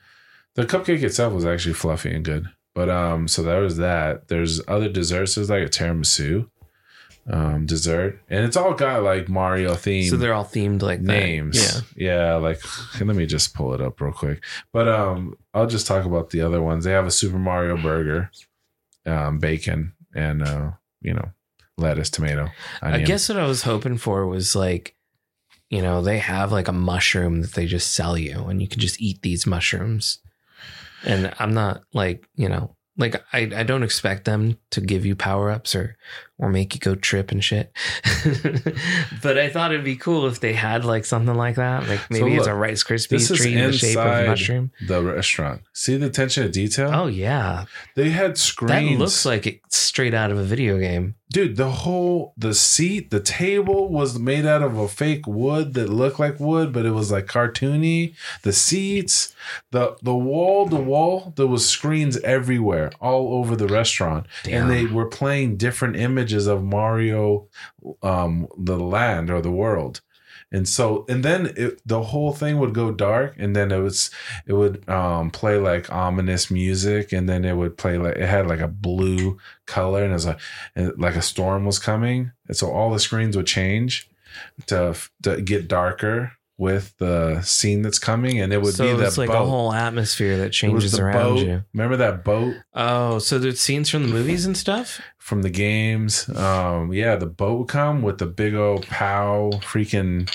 [0.55, 2.49] the cupcake itself was actually fluffy and good.
[2.77, 4.29] But um, so there was that.
[4.29, 5.35] There's other desserts.
[5.35, 6.47] There's like a tiramisu
[7.29, 11.07] um dessert, and it's all got like Mario themed So they're all themed like that.
[11.07, 11.85] names.
[11.97, 12.11] Yeah.
[12.11, 12.35] yeah.
[12.35, 12.61] Like
[13.01, 14.45] let me just pull it up real quick.
[14.75, 16.85] But um, I'll just talk about the other ones.
[16.85, 18.31] They have a Super Mario burger,
[19.07, 21.31] um, bacon, and uh, you know,
[21.79, 22.51] lettuce, tomato.
[22.83, 24.95] I guess what I was hoping for was like,
[25.71, 28.81] you know, they have like a mushroom that they just sell you and you can
[28.81, 30.19] just eat these mushrooms.
[31.05, 35.15] And I'm not like, you know, like I, I don't expect them to give you
[35.15, 35.97] power ups or
[36.39, 37.73] or make you go trip and shit.
[39.23, 41.89] but I thought it'd be cool if they had like something like that.
[41.89, 44.71] Like maybe it's look, a Rice Krispies treat in the shape of a mushroom.
[44.87, 45.63] the restaurant.
[45.73, 46.91] See the attention to detail.
[46.93, 47.65] Oh yeah.
[47.95, 48.91] They had screens.
[48.91, 51.15] That looks like it straight out of a video game.
[51.31, 55.89] dude, the whole the seat, the table was made out of a fake wood that
[55.89, 58.15] looked like wood, but it was like cartoony.
[58.43, 59.35] The seats,
[59.71, 64.63] the the wall, the wall, there was screens everywhere, all over the restaurant, Damn.
[64.63, 67.49] and they were playing different images of Mario,
[68.03, 70.01] um, the land or the world.
[70.53, 74.11] And so, and then it, the whole thing would go dark, and then it was,
[74.47, 78.47] it would um, play like ominous music, and then it would play like it had
[78.47, 80.29] like a blue color, and it was
[80.77, 84.09] and like a storm was coming, and so all the screens would change
[84.67, 89.07] to to get darker with the scene that's coming, and it would so be that
[89.07, 89.43] it's like boat.
[89.43, 91.47] a whole atmosphere that changes around boat.
[91.47, 91.63] you.
[91.75, 95.01] Remember that boat Oh, so there's scenes from the movies and stuff?
[95.19, 96.29] from the games?
[96.31, 100.33] Um, yeah, the boat would come with the big old pow freaking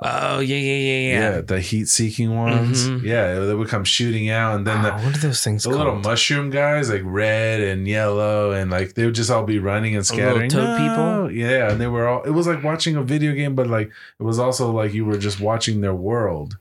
[0.00, 1.40] Oh, yeah, yeah, yeah, yeah, yeah.
[1.40, 2.88] the heat seeking ones.
[2.88, 3.02] Mhm.
[3.02, 5.70] Yeah, they would come shooting out, and then Wow, the what are those things the
[5.70, 5.78] called?
[5.78, 9.96] little mushroom guys, like red and yellow, and like they would just all be running
[9.96, 10.50] and scattering.
[10.50, 11.28] toad No!
[11.28, 12.22] Yeah, and they were all.
[12.22, 15.18] It was like watching a video game, but like it was also like you were
[15.18, 16.56] just watching their world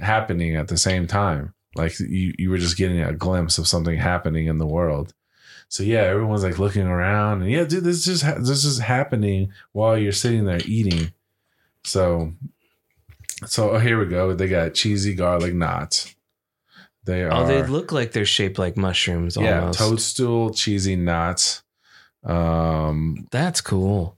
[0.00, 1.54] happening at the same time.
[1.76, 5.14] Like you, you were just getting a glimpse of something happening in the world.
[5.68, 9.52] So yeah, everyone's like looking around, and yeah, dude, this is just this is happening
[9.72, 11.12] while you're sitting there eating.
[11.84, 12.32] So,
[13.46, 14.34] so oh, here we go.
[14.34, 16.14] They got cheesy garlic knots.
[17.04, 19.36] They are Oh, they look like they're shaped like mushrooms.
[19.36, 19.78] yeah Almost.
[19.78, 21.62] toadstool cheesy knots.
[22.24, 24.16] Um, That's cool.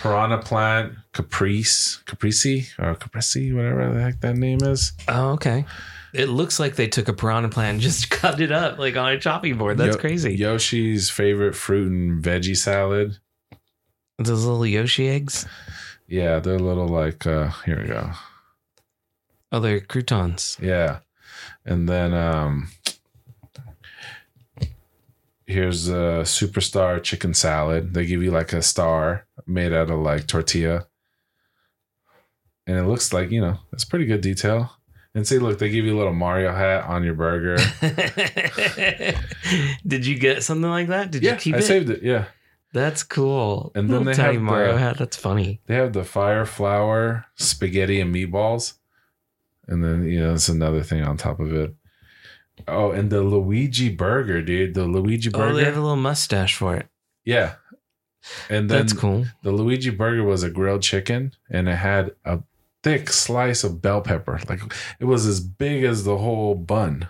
[0.00, 4.92] piranha plant, caprice, caprici or caprici, whatever the heck that name is.
[5.08, 5.64] Oh, okay.
[6.14, 9.12] It looks like they took a piranha plant and just cut it up like on
[9.12, 9.76] a chopping board.
[9.78, 10.36] That's Yo- crazy.
[10.36, 13.18] Yoshi's favorite fruit and veggie salad.
[14.18, 15.44] Those little Yoshi eggs.
[16.08, 18.10] Yeah, they're little like uh here we go.
[19.52, 20.56] Oh, they're croutons.
[20.60, 21.00] Yeah.
[21.64, 22.68] And then um
[25.46, 27.94] here's a superstar chicken salad.
[27.94, 30.86] They give you like a star made out of like tortilla.
[32.66, 34.72] And it looks like, you know, it's pretty good detail.
[35.14, 37.56] And see, look, they give you a little Mario hat on your burger.
[39.86, 41.10] Did you get something like that?
[41.10, 41.64] Did yeah, you keep I it?
[41.64, 42.02] I saved it.
[42.02, 42.26] Yeah.
[42.76, 43.72] That's cool.
[43.74, 44.98] And then Little they tiny have Mario the- hat.
[44.98, 45.60] That's funny.
[45.66, 48.74] They have the fire flower spaghetti, and meatballs.
[49.66, 51.74] And then, you know, it's another thing on top of it.
[52.68, 54.74] Oh, and the Luigi burger, dude.
[54.74, 55.52] The Luigi burger.
[55.52, 56.86] Oh, they have a little mustache for it.
[57.24, 57.54] yeah.
[58.50, 59.24] And then That's cool.
[59.42, 62.40] the Luigi burger was a grilled chicken and it had a
[62.82, 64.40] thick slice of bell pepper.
[64.48, 64.60] Like
[64.98, 67.08] it was as big as the whole bun.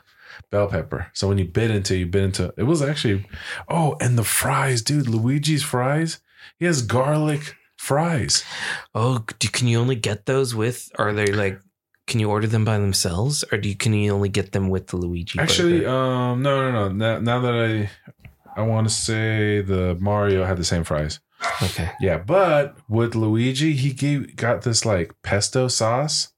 [0.57, 1.09] Bell pepper.
[1.13, 3.27] So when you bit into you bit into it was actually
[3.69, 5.07] oh, and the fries, dude.
[5.07, 6.19] Luigi's fries.
[6.59, 8.43] He has garlic fries.
[8.95, 10.91] Oh, do, can you only get those with?
[10.99, 11.61] Are they like?
[12.07, 14.87] Can you order them by themselves, or do you can you only get them with
[14.87, 15.39] the Luigi?
[15.39, 15.91] Actually, burger?
[15.91, 16.93] um, no, no, no.
[16.93, 17.91] Now, now that I,
[18.59, 21.21] I want to say the Mario had the same fries.
[21.63, 21.91] okay.
[22.01, 26.33] Yeah, but with Luigi, he gave got this like pesto sauce.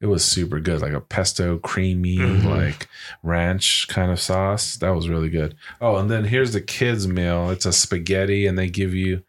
[0.00, 2.44] It was super good, like a pesto creamy, Mhm.
[2.44, 2.88] like
[3.24, 4.76] ranch kind of sauce.
[4.76, 5.56] That was really good.
[5.80, 7.50] Oh, and then here's the kids' meal.
[7.50, 9.22] It's a spaghetti, and they give you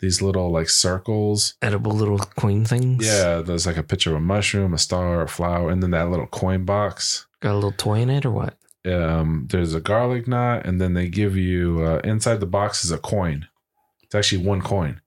[0.00, 1.54] these little like circles.
[1.62, 3.06] Edible little coin things.
[3.06, 6.10] Yeah, there's like a picture of a mushroom, a star, a flower, and then that
[6.10, 7.26] little coin box.
[7.40, 8.56] Got a little toy in it, or what?
[8.86, 12.90] um, there's a garlic knot, and then they give you uh, inside the box is
[12.90, 13.46] a coin.
[14.02, 15.00] It's actually one coin,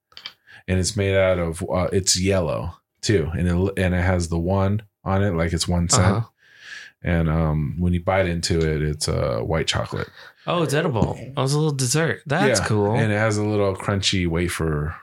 [0.68, 4.38] and it's made out of uh, it's yellow too, and it and it has the
[4.40, 6.06] one on it like it's one cent.
[6.06, 6.28] Uh-huh.
[7.06, 10.08] And um, when you bite into it, it's uh, white chocolate.
[10.48, 11.20] Oh, it's edible.
[11.36, 12.22] Oh, it's a little dessert.
[12.26, 12.96] That's Yeah, cool.
[12.96, 14.96] and it has a little crunchy wafer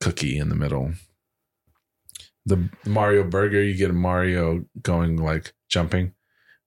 [0.00, 0.92] cookie in the middle.
[2.46, 6.14] The Mario burger, you get a Mario going like jumping,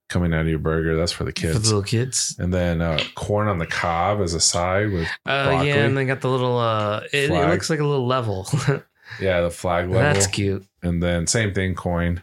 [0.08, 0.96] coming out of your burger.
[0.96, 1.66] That's for the For the kids.
[1.68, 2.36] little kids.
[2.38, 5.68] and then uh, corn on the cob as a side with Oh Broccoli.
[5.68, 6.58] yeah, and they got the little.
[6.58, 8.46] uh It, it looks like a little level.
[9.20, 10.64] yeah the flag level That's cute.
[10.82, 12.22] and then same thing coin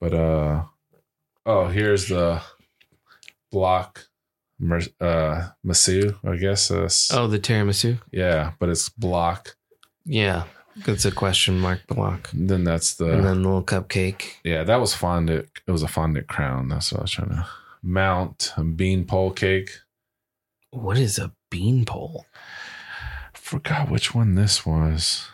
[0.00, 0.62] but uh
[1.46, 2.40] oh here's the
[3.50, 4.06] block
[5.00, 7.98] uh masu i guess uh, Oh, the tiramisu.
[8.10, 9.56] yeah but it's block
[10.04, 10.44] Yeah,
[10.86, 12.32] it's a question mark block.
[12.32, 14.34] and then that's the and then the little cupcake.
[14.44, 17.46] yeah that was fondant it was a fondant crown that's what i was trying to
[17.82, 19.70] mount a bean pole cake
[20.70, 22.26] What is a bean pole?
[23.34, 25.28] forgot which one this was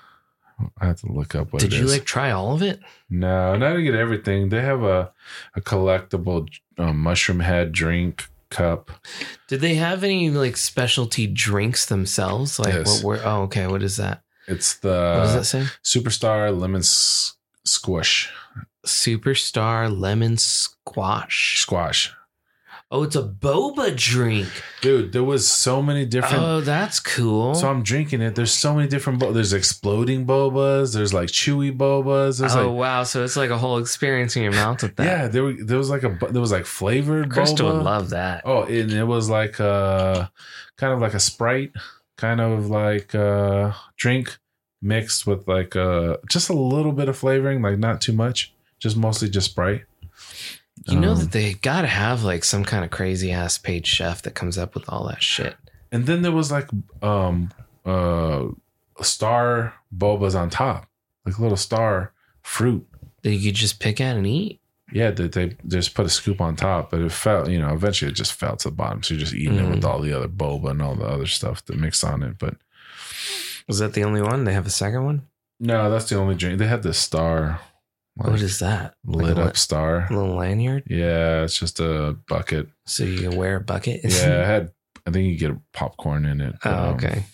[0.81, 1.92] i have to look up what Did you is.
[1.92, 2.81] like try all of it?
[3.11, 4.48] No, not to get everything.
[4.51, 5.12] They have a
[5.57, 6.48] a collectible
[6.79, 8.90] um, mushroom head drink cup.
[9.48, 12.59] Did they have any like specialty drinks themselves?
[12.59, 13.03] Like Yes.
[13.03, 13.20] what were?
[13.25, 13.66] Oh, okay.
[13.66, 14.22] What is that?
[14.48, 15.64] It's the what does that say?
[15.85, 18.31] Superstar Lemon s- Squish
[18.85, 21.61] Superstar lemon squash.
[21.61, 22.12] Squash.
[22.94, 24.48] Oh, it's a boba drink.
[24.83, 26.42] Dude, there was so many different.
[26.44, 27.55] Oh, that's cool.
[27.55, 28.35] so I'm drinking it.
[28.35, 29.18] There's so many different.
[29.18, 30.92] Bo- there's exploding bobas.
[30.92, 32.40] There's like chewy bobas.
[32.40, 33.02] There's oh like wow!
[33.05, 35.05] So it's like a whole experience in your mouth with that.
[35.07, 35.28] yeah.
[35.28, 37.76] There were, there was like a there was like flavored Crystal boba.
[37.76, 38.42] would love that.
[38.44, 40.31] Oh, and it was like a
[40.76, 41.72] kind of like a Sprite,
[42.18, 44.37] kind of like uh drink
[44.83, 48.98] mixed with like uh just a little bit of flavoring, like not too much, just
[48.98, 49.85] mostly just Sprite.
[50.87, 54.23] You know Um, that they gotta have like some kind of crazy ass paid chef
[54.23, 55.57] that comes up with all that shit.
[55.92, 56.68] and then there was like
[57.03, 57.51] um
[57.85, 58.47] uh
[59.01, 60.87] star bobas on top,
[61.25, 62.87] like little star fruit.
[63.23, 64.61] That you could just pick at and eat.
[64.92, 68.11] Yeah, they, they just put a scoop on top, but it fell, you know, eventually
[68.11, 69.03] it just fell to the bottom.
[69.03, 69.88] So you're just eating it with Mhm.
[69.88, 72.38] all the other boba and all the other stuff that mixed on it.
[72.38, 72.57] But
[73.68, 74.45] Was that the only one?
[74.45, 75.23] They have a second one.
[75.61, 76.59] no, that's the only drink.
[76.59, 77.61] They had the star.
[78.16, 78.94] Like, what is that?
[79.05, 80.07] Like lit up star.
[80.11, 82.68] li- little lanyard, Yeah, it's just a bucket.
[82.87, 84.01] so you can wear a bucket.
[84.05, 84.70] Yeah, I had.
[85.07, 86.55] I think you get popcorn in it.
[86.64, 87.25] oh, um, okay.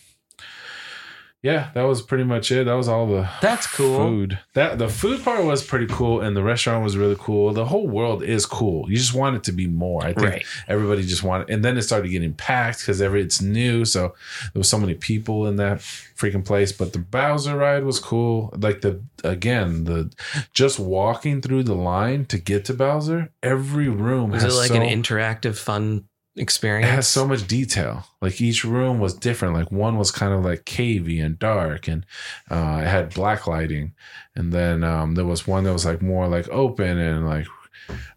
[1.42, 2.64] Yeah, that was pretty much it.
[2.64, 3.96] That was all the That's cool.
[3.96, 4.38] food.
[4.54, 7.52] That the food part was pretty cool, and the restaurant was really cool.
[7.52, 8.90] The whole world is cool.
[8.90, 10.02] You just want it to be more.
[10.04, 10.46] I think Right.
[10.66, 13.84] everybody just wanted, and then it started getting packed because every it's new.
[13.84, 14.14] So
[14.52, 16.72] there was so many people in that freaking place.
[16.72, 18.52] But the Bowser ride was cool.
[18.58, 20.10] Like the again the
[20.52, 23.30] just walking through the line to get to Bowser.
[23.44, 26.07] Every room Was has it like so, an interactive, fun
[26.38, 26.88] experience?
[26.88, 28.04] it has so much detail.
[28.20, 29.54] Like each room was different.
[29.54, 32.06] Like one was kind of like cavey and dark, and
[32.50, 33.94] uh, it had black lighting.
[34.34, 37.46] And then um, there was one that was like more like open and like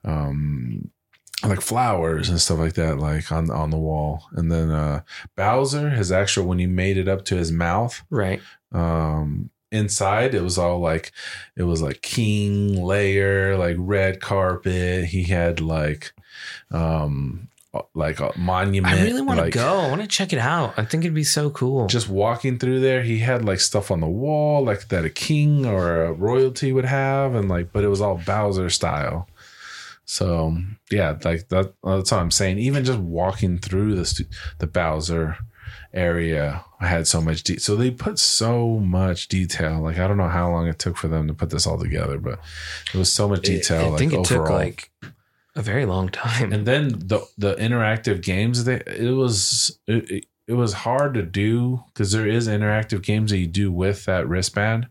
[0.03, 0.91] um,
[1.43, 4.25] like flowers and stuff like that, like on on the wall.
[4.33, 5.01] And then uh,
[5.35, 8.41] Bowser, his actual when he made it up to his mouth, right.
[8.71, 11.13] um inside it was all like
[11.55, 16.11] it was like king layer like red carpet he had like
[16.71, 17.47] um
[17.93, 19.79] like a monument I really want to like, go.
[19.79, 20.73] I want to check it out.
[20.77, 21.87] I think it'd be so cool.
[21.87, 25.65] just walking through there he had like stuff on the wall like that a king
[25.65, 29.27] or a royalty would have and like but it was all bowser style
[30.03, 30.57] so
[30.89, 34.25] yeah like that that's what i'm saying even just walking through the
[34.59, 35.37] the bowser
[35.93, 40.17] area I had so much de- so they put so much detail like i don't
[40.17, 42.39] know how long it took for them to put this all together but
[42.93, 44.91] it was so much I- detail I like think it overall took like
[45.55, 46.53] a very long time.
[46.53, 51.83] and then the the interactive games it was it, it, it was hard to do
[51.87, 54.87] because there is interactive games that you do with that wristband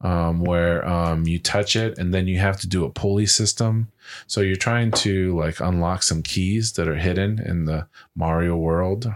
[0.00, 3.88] um, where um, you touch it and then you have to do a pulley system
[4.26, 9.12] so you're trying to like unlock some keys that are hidden in the mario world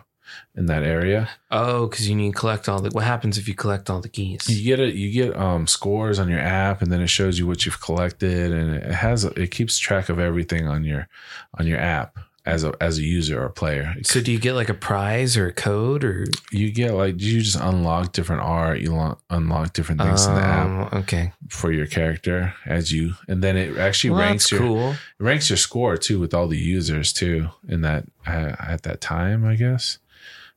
[0.55, 2.91] in that area oh, because you need to collect all the.
[2.91, 4.47] What happens if you collect all the keys?
[4.49, 7.47] you get it you get um scores on your app and then it shows you
[7.47, 11.09] what you've collected and it has it keeps track of everything on your
[11.59, 14.69] on your app as a as a user or player So do you get like
[14.69, 18.93] a prize or a code or you get like you just unlock different art you
[18.93, 23.45] lo- unlock different things in the app Um, Okay, for your character as you and
[23.45, 24.91] then it actually well, ranks your cool.
[24.91, 29.01] it ranks your score too with all the users too in that uh, at that
[29.01, 29.99] time i guess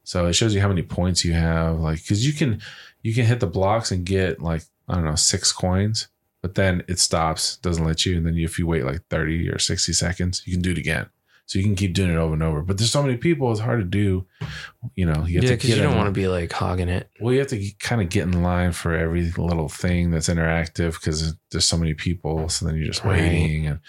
[0.06, 2.62] so it shows you how many points you have like because you can
[3.04, 6.08] you can hit the blocks and get like i don't know six coins
[6.42, 9.60] but then it stops doesn't let you and then if you wait like 30 or
[9.60, 11.08] 60 seconds you can do it again
[11.48, 13.60] so you can keep doing it over and over but there's so many people it's
[13.62, 14.26] hard to do
[14.96, 17.10] you know you have Yeah, to because you don't want to be like hogging it.
[17.20, 20.94] well, you have to kind of get in line for every little thing that's interactive
[20.94, 22.50] because there's so many people.
[22.50, 23.22] So then you're just Right.
[23.22, 23.80] waiting, and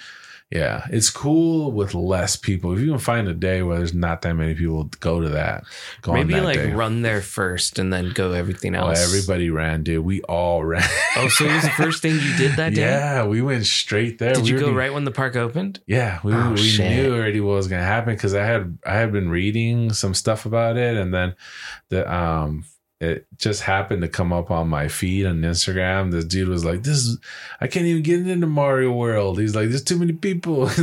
[0.51, 2.73] yeah, it's cool with less people.
[2.73, 5.65] If you can find a day where there's not that many people, go to that.
[6.03, 6.73] Go on Maybe that like day.
[6.73, 9.05] run there first and then go everything Oh, else.
[9.05, 10.05] everybody ran, dude.
[10.05, 10.89] We all ran.
[11.17, 12.83] Oh, so it was the first thing you did that day?
[12.83, 14.35] Yeah, we went straight there.
[14.35, 15.81] Did We you go right when the park opened?
[15.87, 16.91] Yeah, we, Oh, we shit.
[16.91, 20.47] knew already what was gonna happen because I had I had been reading some stuff
[20.47, 21.35] about it, and then
[21.89, 22.65] the um
[23.01, 26.11] it just happened to come up on my feed on Instagram.
[26.11, 27.19] This dude was like, "This is
[27.61, 30.71] I can't even get into Mario World." He's like, "There's too many people."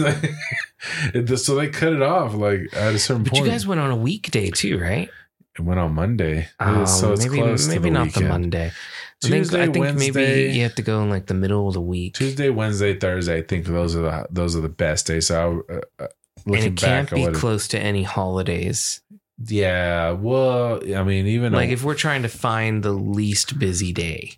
[1.14, 3.32] Like, so they cut it off like at a certain point.
[3.32, 3.46] But point.
[3.46, 5.10] you guys went on a weekday too, right?
[5.56, 8.26] it went on Monday, Um, so it's maybe close maybe to the not weekend.
[8.26, 8.68] the Monday.
[8.68, 11.68] I Tuesday, think, I think Wednesday, maybe you have to go in like the middle
[11.68, 12.16] of the week.
[12.16, 13.38] Tuesday, Wednesday, Thursday.
[13.38, 15.28] I think those are the those are the best days.
[15.28, 16.08] So I, uh, uh,
[16.48, 19.02] and it can't back, be close to any holidays.
[19.46, 23.92] Yeah, well, I mean, even Like a- if we're trying to find the least busy
[23.94, 24.34] day,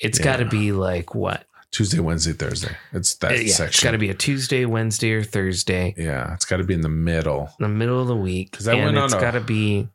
[0.00, 0.24] it's Yeah.
[0.24, 1.46] got to be like what?
[1.70, 2.76] Tuesday, Wednesday, Thursday.
[2.92, 3.86] It's that Uh, yeah, it's section.
[3.86, 6.88] got to be a Tuesday, Wednesday, or Thursday, yeah, it's got to be in the
[6.88, 7.54] middle.
[7.60, 8.52] in the middle of the week.
[8.52, 9.88] 'Cause I went on it's got to be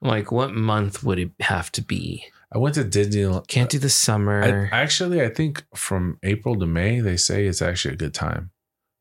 [0.00, 2.24] like what month would it have to be?
[2.52, 3.46] I went to Disneyland.
[3.48, 4.68] Can't do the I, summer.
[4.72, 8.50] actually, I think from April to May, they say it's actually a good time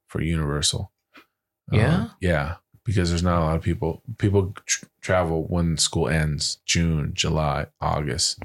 [0.08, 0.92] for Universal.
[1.72, 1.80] Um,
[2.22, 2.56] Yeah?
[2.86, 4.02] Because there's not a lot of people.
[4.18, 8.40] People tr- travel when school ends: June, July, August,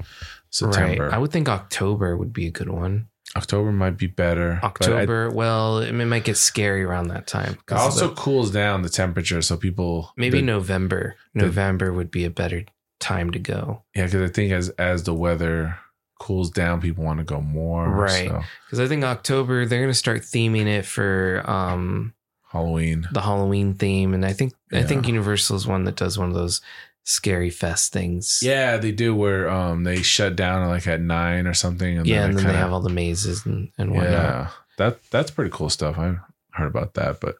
[0.49, 1.05] September.
[1.05, 1.13] Right.
[1.13, 3.07] I would think October would be a good one.
[3.35, 4.57] October might be better.
[4.61, 7.57] but I- October, well, it might get scary around that time.
[7.69, 11.15] It also the- cools down the temperature, so people maybe the- November.
[11.35, 12.63] the- November would be a better
[12.99, 13.83] time to go.
[13.95, 15.77] Yeah, because I think as as the weather
[16.19, 17.87] cools down, people want to go more.
[17.87, 18.27] Right.
[18.27, 22.13] So Because I think October they're gonna start theming it for um
[22.51, 23.07] Halloween.
[23.11, 26.35] the Halloween theme, and I think I think Universal is one that does one of
[26.35, 26.61] those
[27.03, 28.39] scary fest things.
[28.43, 31.97] Yeah, they do where um they shut down like at nine or something.
[31.97, 34.11] And yeah, then and then they kinda- have all the mazes and and whatnot.
[34.11, 34.49] yeah.
[34.77, 35.97] That that's pretty cool stuff.
[35.97, 36.15] I
[36.51, 37.35] heard about that, but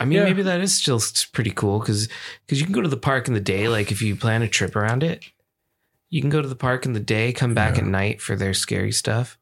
[0.00, 0.24] I mean, Yeah.
[0.24, 1.00] maybe that is still
[1.32, 2.08] pretty cool because
[2.46, 3.68] because you can go to the park in the day.
[3.68, 5.24] Like if you plan a trip around it,
[6.10, 7.82] you can go to the park in the day, come back Yeah.
[7.82, 9.36] at night for their scary stuff,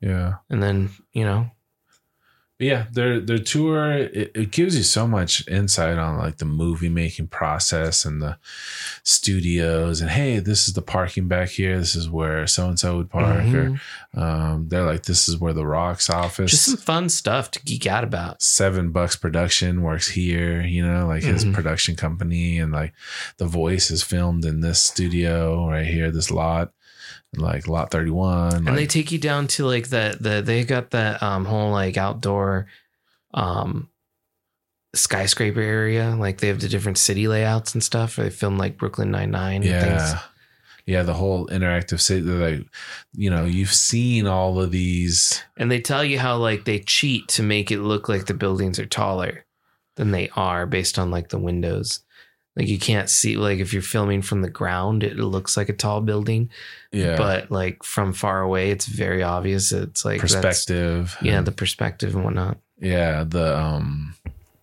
[0.00, 1.50] yeah, and then you know
[2.62, 6.88] yeah, their their tour it, it gives you so much insight on like the movie
[6.88, 8.36] making process and the
[9.02, 11.78] studios and hey, this is the parking back here.
[11.78, 13.44] This is where so and so would park.
[13.44, 13.80] Mhm.
[14.16, 16.50] Or um, they're like, this is where the Rock's office.
[16.50, 18.42] Just some fun stuff to geek out about.
[18.42, 21.54] Seven Bucks Production works here, you know, like his Mhm.
[21.54, 22.92] production company, and like
[23.38, 26.72] the voice is filmed in this studio right here, this lot,
[27.36, 28.54] like lot 31.
[28.54, 31.70] and like- they take you down to like the the they got that um whole
[31.70, 32.66] like outdoor
[33.34, 33.88] um
[34.94, 36.14] skyscraper area.
[36.18, 38.16] Like they have the different city layouts and stuff.
[38.16, 40.20] They film like brooklyn 99 and yeah things.
[40.84, 41.02] Yeah.
[41.04, 42.66] The whole interactive city like
[43.14, 47.28] you know you've seen all of these and they tell you how like they cheat
[47.28, 49.44] to make it look like the buildings are taller
[49.96, 52.00] than they are based on like the windows
[52.56, 55.72] like you can't see like if you're filming from the ground it looks like a
[55.72, 56.50] tall building.
[56.90, 57.16] Yeah.
[57.16, 59.72] But like from far away it's very obvious.
[59.72, 62.58] It's like perspective yeah the perspective and whatnot.
[62.78, 64.14] Yeah the um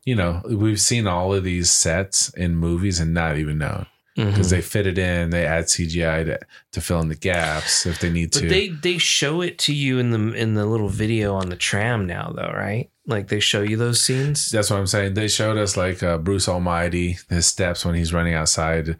[0.05, 3.85] you know we've seen all of these sets in movies and not even known.
[4.15, 6.39] Because they fit it in they add cgi to,
[6.73, 8.41] to fill in the gaps if they need to.
[8.41, 11.55] But they they show it to you in the in the little video on the
[11.55, 12.89] tram now though, right?
[13.09, 14.51] Like they show you those scenes.
[14.51, 18.13] that's what i'm saying they showed us like uh, bruce almighty his steps when he's
[18.13, 18.95] running outside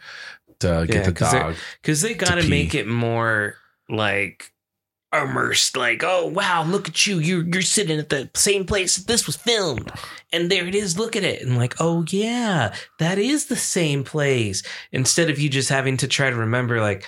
[0.59, 2.49] to get Yeah, the 'cause dog Cuz they got to pee.
[2.49, 3.55] make it more
[3.87, 4.51] like
[5.11, 7.17] immersed like, "Oh, wow, look at you.
[7.19, 9.91] You're you're sitting at the same place that this was filmed."
[10.31, 10.99] And there it is.
[10.99, 11.41] Look at it.
[11.41, 16.07] And like, "Oh yeah, that is the same place." Instead of you just having to
[16.07, 17.05] try to remember like,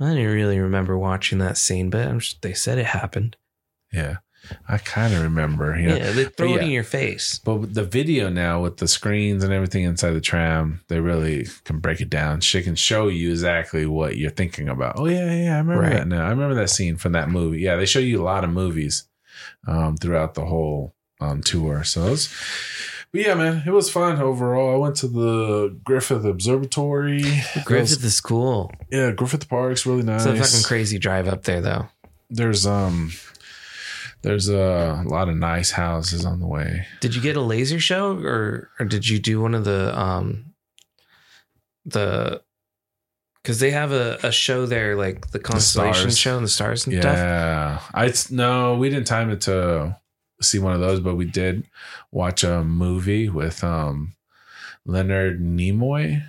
[0.00, 3.36] I didn't really remember watching that scene, but I'm just, they said it happened.
[3.92, 4.16] yeah
[4.68, 6.62] i kind of remember you know Yeah, they throw it yeah.
[6.64, 7.40] in your face.
[7.44, 11.78] But the video now with the screens and everything inside the tram, they really can
[11.78, 12.40] break it down.
[12.40, 14.98] She can show you exactly what you're thinking about.
[14.98, 15.92] Oh yeah, yeah, I remember Right.
[15.94, 16.26] that now.
[16.26, 17.60] I remember that scene from that movie.
[17.60, 19.04] Yeah, they show you a lot of movies
[19.66, 21.84] um, throughout the whole um, tour.
[21.84, 22.28] So it was,
[23.12, 24.74] but yeah, man, it was fun overall.
[24.74, 27.22] I went to the Griffith Observatory.
[27.22, 28.72] It Griffith was- is cool.
[28.90, 30.26] yeah, Griffith Park's really nice.
[30.26, 31.86] It's a fucking crazy drive up there, though.
[32.30, 33.12] There's um,
[34.24, 36.86] there's a lot of nice houses on the way.
[37.00, 40.54] Did you get a laser show, or or did you do one of the um
[41.84, 42.42] the
[43.42, 46.18] because they have a, a show there like the constellation stars.
[46.18, 47.16] show and the stars and stuff.
[47.16, 49.96] Yeah, I no, we didn't time it to
[50.40, 51.68] see one of those, but we did
[52.10, 54.14] watch a movie with um
[54.86, 56.22] Leonard Nimoy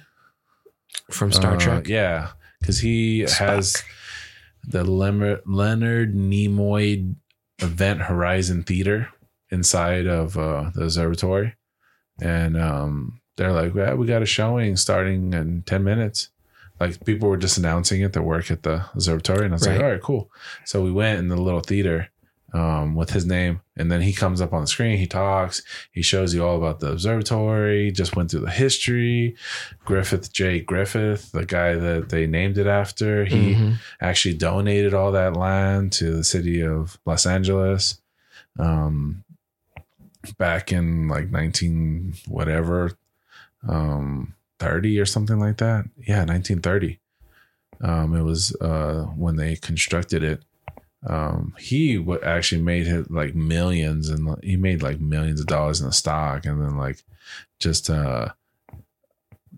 [1.09, 1.87] from Star Uh, Trek.
[1.87, 3.81] Yeah, because he has
[4.67, 7.15] the Leonard Nimoy
[7.59, 9.09] Event Horizon Theater
[9.49, 11.55] inside of uh, the observatory,
[12.21, 16.29] and um, they're like, "Yeah, we got a showing starting in ten minutes."
[16.79, 19.79] Like people were just announcing it to work at the observatory, and I was like,
[19.79, 20.29] "All right, cool."
[20.65, 22.09] So we went in the little theater
[22.55, 24.97] um, with his name, and then he comes up on the screen.
[24.97, 25.61] He talks.
[25.91, 27.91] He shows you all about the observatory.
[27.91, 29.35] Just went through the history.
[29.83, 30.61] Griffith J.
[30.61, 33.75] Griffith, the guy that they named it after, he Mhm.
[33.99, 37.99] actually donated all that land to the city of Los Angeles
[38.57, 39.23] um,
[40.37, 42.91] back in like 19 whatever,
[43.67, 45.85] um, 30 or something like that.
[45.97, 46.99] Yeah, 1930.
[47.81, 50.41] Um, it was uh, when they constructed it.
[51.07, 55.79] Um, he w- actually made it like millions and he made like millions of dollars
[55.79, 57.03] in the stock and then like
[57.59, 58.29] just uh,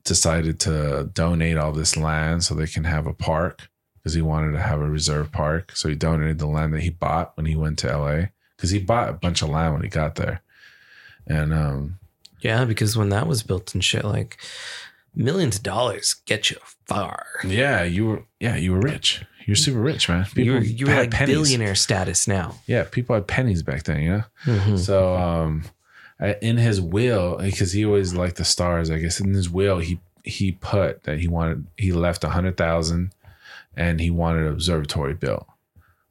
[0.04, 4.52] decided to donate all this land so they can have a park because he wanted
[4.54, 5.72] to have a reserve park.
[5.76, 8.26] So he donated the land that he bought when he went to LA
[8.56, 10.42] because he bought a bunch of land when he got there.
[11.26, 12.00] And um,
[12.42, 14.38] Yeah, because when that was built and shit, like
[15.16, 17.26] millions of dollars get you far.
[17.46, 19.26] yeah, you were yeah you were rich.
[19.48, 20.28] You're super rich, man.
[20.36, 21.36] you were, you were had like pennies.
[21.36, 22.56] billionaire status now.
[22.68, 24.02] Yeah, people had pennies back then.
[24.02, 24.24] You know.
[24.46, 24.78] Mhm.
[24.78, 25.64] So um,
[26.42, 30.00] in his will, because he always liked the stars, I guess in his will he
[30.24, 33.14] he put that he wanted he left a hundred thousand,
[33.76, 35.48] and he wanted an observatory built.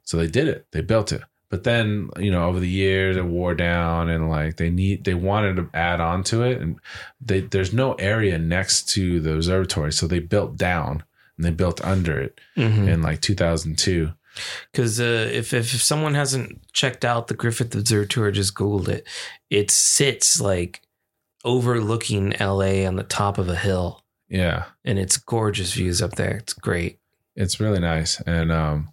[0.02, 0.66] So they did it.
[0.70, 1.20] They built it.
[1.50, 5.12] But then you know over the years it wore down, and like they need they
[5.14, 6.80] wanted to add on to it, and
[7.20, 11.02] they there's no area next to the observatory, so they built down
[11.36, 12.88] and they built under it Mhm.
[12.88, 14.12] in like 2002.
[14.70, 19.06] Because uh, if, if someone hasn't checked out the Griffith Observatory, or just Googled it.
[19.48, 20.82] It sits like
[21.44, 24.64] overlooking LA on the top of a hill, Yeah.
[24.84, 26.36] and it's gorgeous views up there.
[26.36, 26.98] It's great.
[27.34, 28.20] It's really nice.
[28.22, 28.90] And um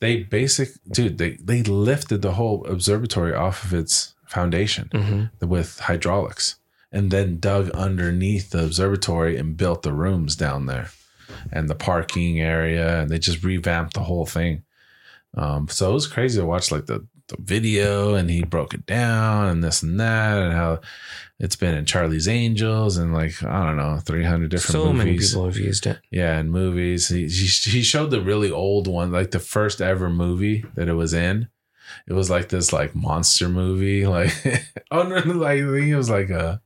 [0.00, 5.78] they basic dude, they they lifted the whole observatory off of its foundation hmm with
[5.80, 6.56] hydraulics
[6.92, 10.90] and then dug underneath the observatory and built the rooms down there
[11.52, 14.62] and the parking area and they just revamped the whole thing.
[15.36, 18.86] Um so it was crazy to watch like the the video and he broke it
[18.86, 20.80] down and this and that and how
[21.38, 25.12] it's been in Charlie's Angels and like I don't know, three hundred different so many
[25.12, 25.30] movies.
[25.30, 25.98] people have used it.
[26.10, 27.08] Yeah, in movies.
[27.08, 30.94] He, he he showed the really old one, like the first ever movie that it
[30.94, 31.48] was in.
[32.06, 34.06] It was like this like monster movie.
[34.18, 34.32] Like
[34.90, 36.60] oh no, like I think it was like a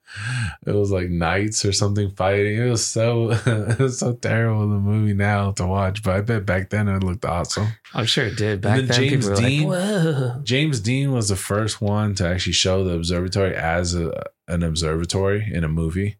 [0.66, 2.56] it was like knights or something fighting.
[2.58, 6.46] It was so it was so terrible the movie now to watch, but I bet
[6.46, 7.68] back then it looked awesome.
[7.94, 8.60] I'm sure it did.
[8.60, 12.52] Back then then, James Dean- like, "Whoa!" James Dean was the first one to actually
[12.54, 14.12] show the observatory as a,
[14.48, 16.18] an observatory in a movie.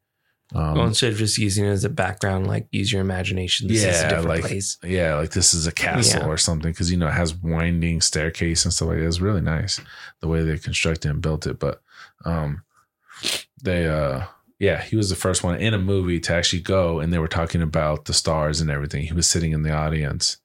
[0.55, 3.69] Um, well, instead of just using it as a background, like use your imagination.
[3.69, 4.79] This is a Yeah, different like- place.
[4.85, 6.27] yeah, like this is a castle Yeah.
[6.29, 9.07] or something because you know it has winding staircase and stuff like that.
[9.07, 9.81] It's really nice
[10.21, 11.59] the way they constructed and built it.
[11.59, 11.83] But
[12.25, 12.63] um,
[13.63, 14.25] they uh,
[14.59, 17.29] yeah, he was the first one in a movie to actually go, and they were
[17.29, 19.07] talking about the stars and everything.
[19.07, 20.37] He was sitting in the audience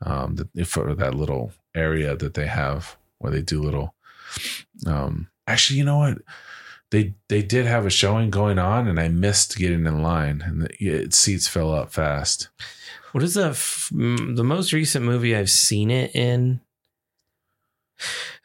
[0.00, 3.94] um, the, for that little area that they have where they do little.
[4.86, 6.18] Um, actually, you know what?
[6.92, 10.62] They they did have a showing going on, and I missed getting in line, and
[10.62, 12.48] the it, seats fill up fast.
[13.12, 16.60] What is the f- the most recent movie I've seen it in?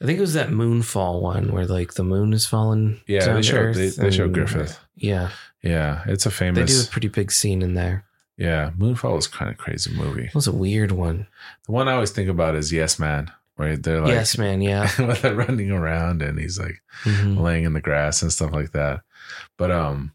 [0.02, 3.02] I think it was that Moonfall one where like the moon is falling.
[3.08, 4.80] Yeah, they show they, they show Griffith.
[4.95, 5.30] Yeah,
[5.62, 6.72] Yeah, it's a famous.
[6.72, 8.06] they do a pretty big scene in there.
[8.38, 10.26] yeah, Moonfall was kind of crazy movie.
[10.26, 11.28] It was a weird one.
[11.66, 14.62] The one I always think about is Yes Man, where they're like, yes, man.
[14.62, 14.89] Yeah.
[15.22, 17.39] they're running around and he's like Mhm.
[17.41, 19.01] laying in the grass and stuff like that.
[19.58, 20.14] But um,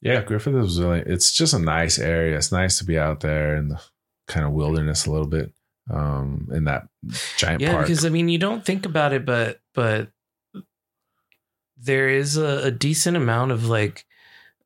[0.00, 1.00] yeah, Griffith is really.
[1.00, 2.36] It's just a nice area.
[2.36, 3.80] It's nice to be out there in the
[4.26, 5.52] kind of wilderness a little bit.
[5.92, 6.86] Um, in that
[7.36, 7.86] giant Yeah, park.
[7.86, 10.08] because I mean, you don't think about it, but but
[11.76, 14.04] there is a, a decent amount of like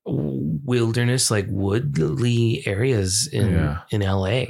[0.05, 3.81] wilderness, like woodly areas in Yeah.
[3.91, 4.47] in LA.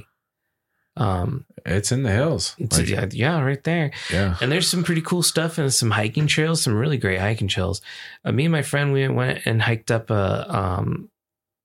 [0.96, 2.54] Um, it's in the hills.
[2.58, 3.90] it's- Like, yeah, yeah, right there.
[4.12, 4.36] yeah.
[4.40, 7.80] And there's some pretty cool stuff and some hiking trails, some really great hiking trails.
[8.24, 11.10] Uh, me and my friend we went and hiked up a um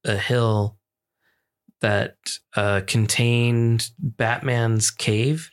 [0.06, 0.78] a hill
[1.82, 2.16] that
[2.56, 5.50] uh contained Batman's cave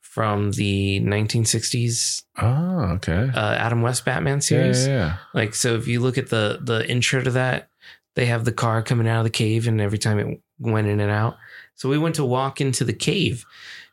[0.00, 3.30] from the 1960s Oh, okay.
[3.34, 4.86] uh, Adam West Batman Yeah, series.
[4.86, 5.16] yeah, yeah.
[5.34, 7.68] Like so if you look at the the intro to that,
[8.14, 11.00] they have the car coming out of the cave and every time it went in
[11.00, 11.36] and out.
[11.76, 13.44] So we went to walk into the cave.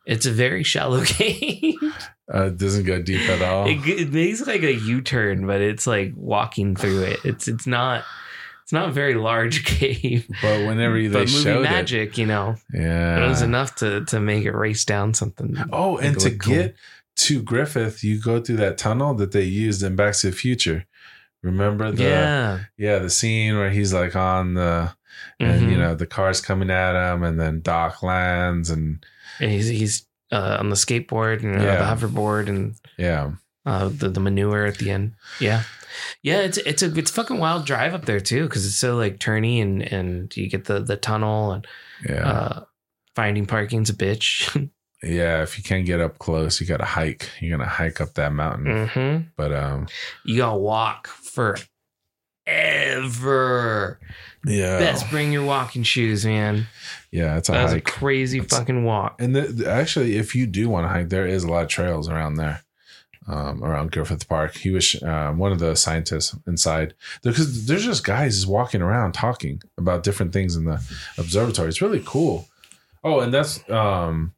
[0.05, 1.75] It's a very shallow cave.
[2.33, 3.67] Uh, it doesn't go deep at all.
[3.67, 7.19] It, it makes like a U-turn, but it's like walking through it.
[7.23, 8.03] It's it's not
[8.63, 10.27] it's not a very large cave.
[10.41, 14.19] but whenever they but movie showed magic, you know, yeah, it was enough to to
[14.19, 15.55] make it race down something.
[15.71, 16.53] Oh, and to cool.
[16.55, 16.75] get
[17.17, 20.85] to Griffith, you go through that tunnel that they used in Back to the Future.
[21.43, 24.91] Remember the yeah, yeah, the scene where he's like on the
[25.39, 25.71] and Mhm.
[25.71, 29.05] you know the cars coming at him, and then Doc lands, and
[29.39, 31.77] And he's he's uh, on the skateboard and uh, Yeah.
[31.95, 33.31] the hoverboard and yeah,
[33.65, 35.13] uh, the the manure at the end.
[35.39, 35.63] Yeah,
[36.21, 36.39] yeah.
[36.39, 39.19] It's it's a it's a fucking wild drive up there too because it's so like
[39.19, 41.67] turny and and you get the the tunnel and
[42.07, 42.63] yeah, uh,
[43.15, 44.49] finding parking's a bitch.
[45.03, 45.43] yeah.
[45.43, 47.29] If you can't get up close, you got to hike.
[47.39, 49.87] You're gonna hike up that mountain, hmm but um,
[50.25, 51.59] You gotta walk forever.
[54.45, 56.67] yeah, Best bring your walking shoes, man.
[57.11, 59.21] yeah, it's a That's a crazy fucking walk.
[59.21, 61.69] And the, the- actually, if you do want to hike, there is a lot of
[61.69, 62.63] trails around there,
[63.27, 64.55] um, around Griffith Park.
[64.55, 69.61] He was uh, one of the scientists inside because there's just guys walking around talking
[69.77, 70.81] about different things in the
[71.17, 71.69] observatory.
[71.69, 72.47] It's really cool.
[73.03, 74.33] Oh, and that's um,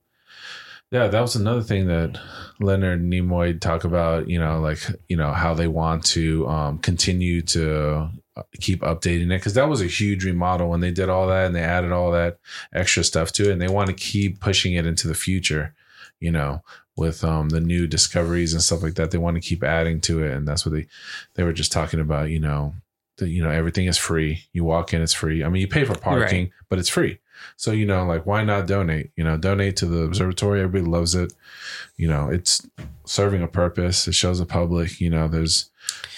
[0.91, 2.19] yeah, that was another thing that
[2.59, 4.29] Leonard Nimoy talk about.
[4.29, 4.79] You know, like
[5.09, 9.39] you know how they want to um, continue to uh, keep updating it.
[9.39, 12.11] Because that was a huge remodel when they did all that and they added all
[12.11, 12.39] that
[12.73, 15.73] extra stuff to it and they want to keep pushing it into the future
[16.19, 16.61] you know
[16.95, 19.11] with um the new discoveries and stuff like that.
[19.11, 20.87] They want to keep adding to it and that's what they
[21.33, 22.73] they were just talking about you know
[23.17, 24.43] that you know everything is free.
[24.53, 25.43] You walk in it's free.
[25.43, 27.19] I mean you pay for parking but it's free
[27.57, 31.15] so you know like why not donate you know donate to the observatory everybody loves
[31.15, 31.33] it
[31.97, 32.67] you know it's
[33.05, 35.69] serving a purpose it shows the public you know there's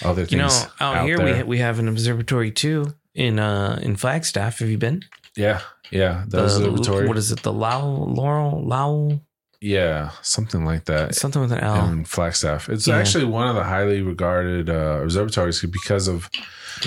[0.04, 0.46] other things You know,
[0.80, 1.46] out, out here we there.
[1.46, 4.58] we have an observatory too in uh in Flagstaff.
[4.60, 5.04] Have you been?
[5.36, 5.60] yeah
[5.90, 7.42] yeah the The- observatory What is it?
[7.42, 9.20] The Lau Laurel Lau
[9.60, 11.88] yeah something like that something with an L.
[11.90, 12.68] in Flagstaff.
[12.68, 12.96] It's Yeah.
[12.98, 16.30] actually one of the highly regarded uh, observatories because of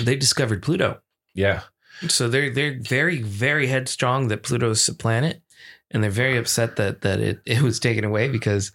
[0.00, 1.00] they discovered Pluto.
[1.34, 1.60] yeah,
[2.08, 5.42] So they're they're very very headstrong that Pluto's a planet,
[5.90, 8.72] and they're very upset that that it, it was taken away because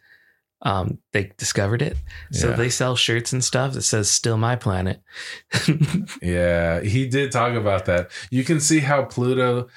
[0.63, 1.97] um they discovered it.
[2.31, 2.55] So Yeah.
[2.55, 5.01] they sell shirts and stuff that says "Still my planet."
[6.21, 6.81] yeah.
[6.81, 8.11] He did talk about that.
[8.29, 9.67] You can see how Pluto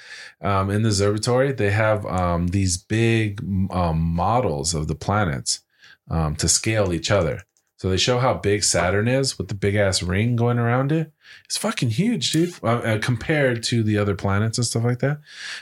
[0.41, 3.41] um, in the observatory they have um, these big
[3.71, 5.61] um, models of the planets.
[6.09, 7.41] um, to scale each other.
[7.77, 11.11] So they show how big Saturn is with the big ass ring going around it.
[11.45, 15.19] It's fucking huge, dude, uh, uh, compared to the other planets and stuff like that.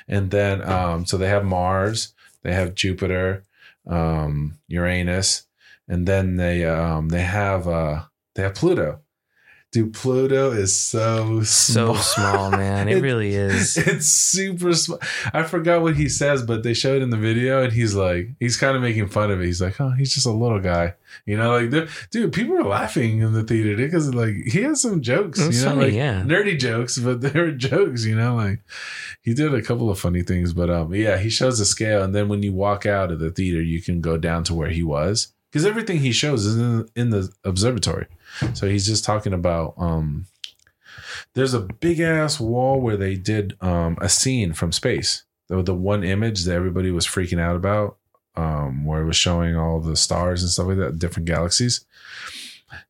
[0.07, 2.13] And then, um, so they have Mars,
[2.43, 3.43] they have Jupiter,
[3.87, 5.47] um, Uranus,
[5.87, 8.03] and then they um, they have uh,
[8.35, 8.99] they have Pluto.
[9.71, 11.95] Dude, Pluto is so So small.
[11.95, 12.89] small, man.
[12.89, 13.77] It, It- really is.
[13.77, 14.99] It's super small.
[15.31, 18.57] I forgot what he says, but they showed in the video, and he's like, he's
[18.57, 19.45] kind of making fun of it.
[19.45, 20.95] He's like, oh, he's just a little guy,
[21.27, 25.01] you know, like, dude, people are laughing in the theater because like he has some
[25.01, 26.23] jokes, you know, funny, like yeah.
[26.23, 28.61] nerdy jokes, but they're jokes, you know, like
[29.21, 32.15] he did a couple of funny things, but um, yeah, he shows the scale, and
[32.15, 34.81] then when you walk out of the theater, you can go down to where he
[34.81, 38.07] was because everything he shows is in, in the observatory.
[38.53, 40.25] So he's just talking about um
[41.33, 45.23] there's a big ass wall where they did um a scene from space.
[45.47, 47.97] The, the one image that everybody was freaking out about,
[48.35, 51.85] um, where it was showing all the stars and stuff like that, different galaxies.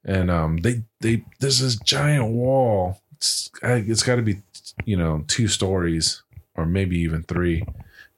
[0.04, 3.02] And um they they there's this giant wall.
[3.14, 4.41] It's, it's got to be
[4.86, 6.24] you know two stories
[6.56, 7.64] or maybe even three.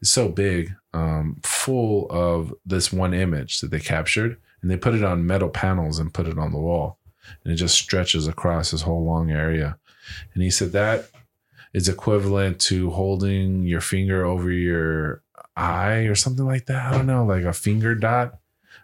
[0.02, 4.96] It's so big, um, full of this one image that they captured, and they put
[4.96, 6.98] it on metal panels and put it on the wall
[7.44, 9.78] and it just stretches across this whole long area.
[10.34, 11.06] And he said that
[11.74, 15.22] is equivalent to holding your finger over your
[15.56, 16.92] eye or something like that.
[16.94, 18.40] I don't know, like a finger dot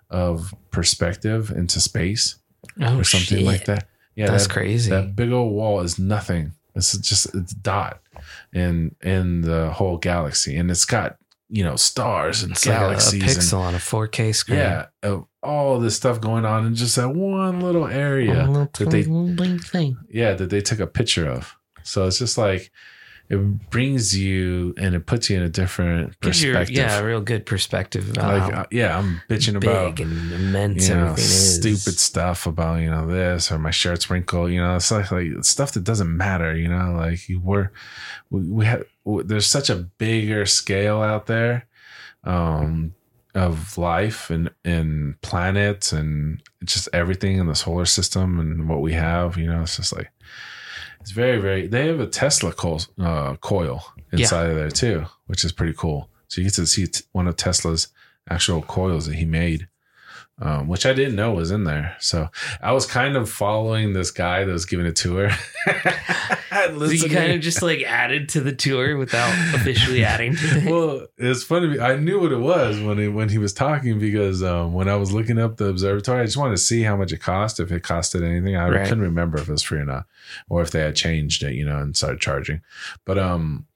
[0.09, 2.35] of perspective into space
[2.79, 3.45] Oh, or something shit.
[3.45, 3.87] like that.
[4.15, 4.89] Yeah, That's that, crazy.
[4.89, 6.53] that big old wall is nothing.
[6.75, 8.01] It's just it's dot
[8.53, 11.17] in in the whole galaxy, and it's got
[11.49, 14.59] you know stars and it's like a, a galaxies and pixel on a 4K screen.
[14.59, 18.69] yeah, of all this stuff going on in just that one little area A little
[18.77, 19.97] that they tiny thing.
[20.09, 21.55] yeah that they took a picture of.
[21.83, 22.69] So it's just like
[23.29, 26.75] it brings you and it puts you in a different perspective.
[26.75, 30.87] yeah, a real good perspective about like uh, yeah, I'm bitching big about and immense
[30.87, 31.55] you know everything is.
[31.55, 34.51] stupid stuff about you know this or my shirt's wrinkled.
[34.51, 36.55] You know, it's like like stuff that doesn't matter.
[36.55, 37.71] You know, like you were
[38.29, 41.67] we, we had there's such a bigger scale out there
[42.23, 42.93] um
[43.35, 48.93] of life and and planets and just everything in the solar system and what we
[48.93, 50.11] have you know it's just like
[51.07, 53.81] it's very very they have a tesla coil, uh, coil
[54.11, 56.09] inside of there too which is pretty cool.
[56.27, 57.87] So you get to see one of tesla's
[58.29, 59.69] actual coils that he made
[60.39, 61.95] um, which I didn't know was in there.
[61.99, 62.29] So
[62.61, 65.31] I was kind of following this guy that was giving a tour.
[66.49, 70.65] So you kind of just like added to the tour without officially adding to it.
[70.71, 71.79] well, it's funny.
[71.79, 74.95] I knew what it was when he, when he was talking because um, when I
[74.95, 77.59] was looking up the observatory, I just wanted to see how much it cost.
[77.59, 78.83] If it costed anything, I Right.
[78.87, 80.05] couldn't remember if it was free or not,
[80.49, 82.61] or if they had changed it, you know, and started charging.
[83.05, 83.67] But um,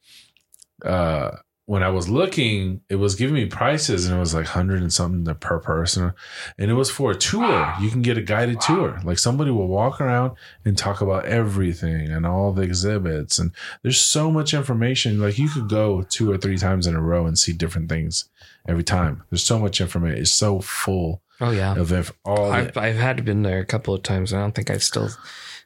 [0.83, 1.31] uh,
[1.71, 4.91] when I was looking, it was giving me prices, and it was like hundred and
[4.91, 6.11] something per person,
[6.57, 7.73] and it was for a tour.
[7.79, 8.99] You can get a guided tour.
[9.05, 10.31] Like somebody will walk around
[10.65, 13.51] and talk about everything and all the exhibits, and
[13.83, 15.19] there's so much information.
[15.21, 18.27] Like you could go two or three times in a row and see different things
[18.67, 19.23] every time.
[19.29, 20.19] There's so much information.
[20.21, 22.51] It's so full Oh yeah, of inf- all.
[22.51, 24.33] I've I've had to been there a couple of times.
[24.33, 25.09] and I don't think I've still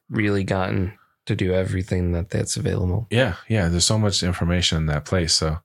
[0.10, 0.94] really gotten
[1.26, 3.08] to do everything that that's available.
[3.10, 3.70] yeah, yeah.
[3.70, 5.34] There's so much information in that place.
[5.34, 5.58] So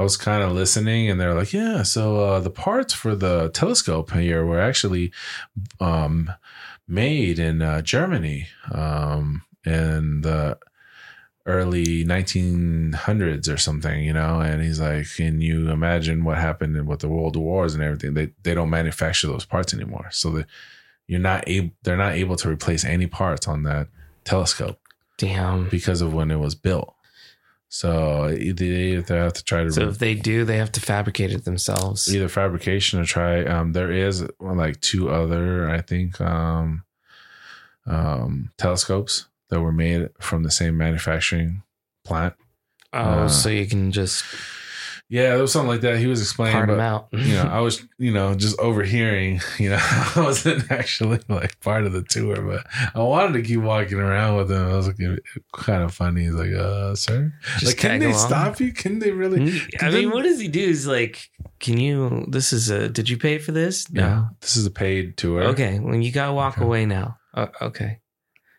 [0.00, 3.50] I was kind of listening, and they're like, "Yeah, so uh, the parts for the
[3.50, 5.12] telescope here were actually
[5.78, 6.32] um,
[6.88, 10.58] made in uh, Germany um, in the
[11.44, 17.00] early 1900s or something, you know." And he's like, "Can you imagine what happened with
[17.00, 18.14] the World Wars and everything?
[18.14, 20.46] They they don't manufacture those parts anymore, so that
[21.08, 21.72] you're not able.
[21.82, 23.88] They're not able to replace any parts on that
[24.24, 24.80] telescope."
[25.18, 25.68] Damn.
[25.68, 26.94] because of when it was built.
[27.72, 31.30] So they either have to try to So if they do, they have to fabricate
[31.32, 32.12] it themselves.
[32.12, 33.44] either fabrication or try.
[33.44, 36.82] Um, there is like two other, I think, um,
[37.86, 41.62] um, telescopes that were made from the same manufacturing
[42.04, 42.34] plant.
[42.92, 44.24] Oh, Uh, so you can just
[45.10, 45.98] Yeah, there was something like that.
[45.98, 47.08] He was explaining, part but them out.
[47.12, 51.84] you know, I was, you know, just overhearing, you know, I wasn't actually like part
[51.84, 54.70] of the tour, but I wanted to keep walking around with him.
[54.70, 54.96] I was like,
[55.52, 56.22] kind of funny.
[56.22, 58.18] He's like, uh, sir, Just like, can they along.
[58.18, 58.72] stop you?
[58.72, 59.40] Can they really?
[59.40, 60.60] Mm, I mean, what does he do?
[60.60, 62.24] Is like, can you?
[62.28, 62.88] This is a.
[62.88, 63.86] Did you pay for this?
[63.90, 65.42] Yeah, this is a paid tour.
[65.42, 65.80] Okay.
[65.80, 66.64] Well, you gotta walk Okay.
[66.64, 67.16] away now.
[67.34, 67.98] Uh, okay.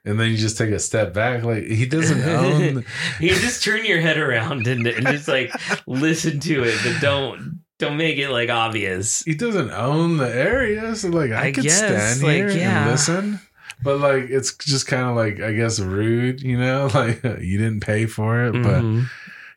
[0.06, 1.44] And then you just take a step back.
[1.44, 2.86] Like he doesn't own.
[3.20, 5.52] you just turn your head around and, and just like
[5.88, 9.24] listen to it, but don't don't make it like obvious.
[9.24, 12.82] he doesn't own the area, so like I, I could guess, stand like, here yeah.
[12.84, 13.40] and listen.
[13.84, 17.80] But like it's just kind of like I guess rude, you know, like you didn't
[17.82, 19.08] pay for it, but Mhm.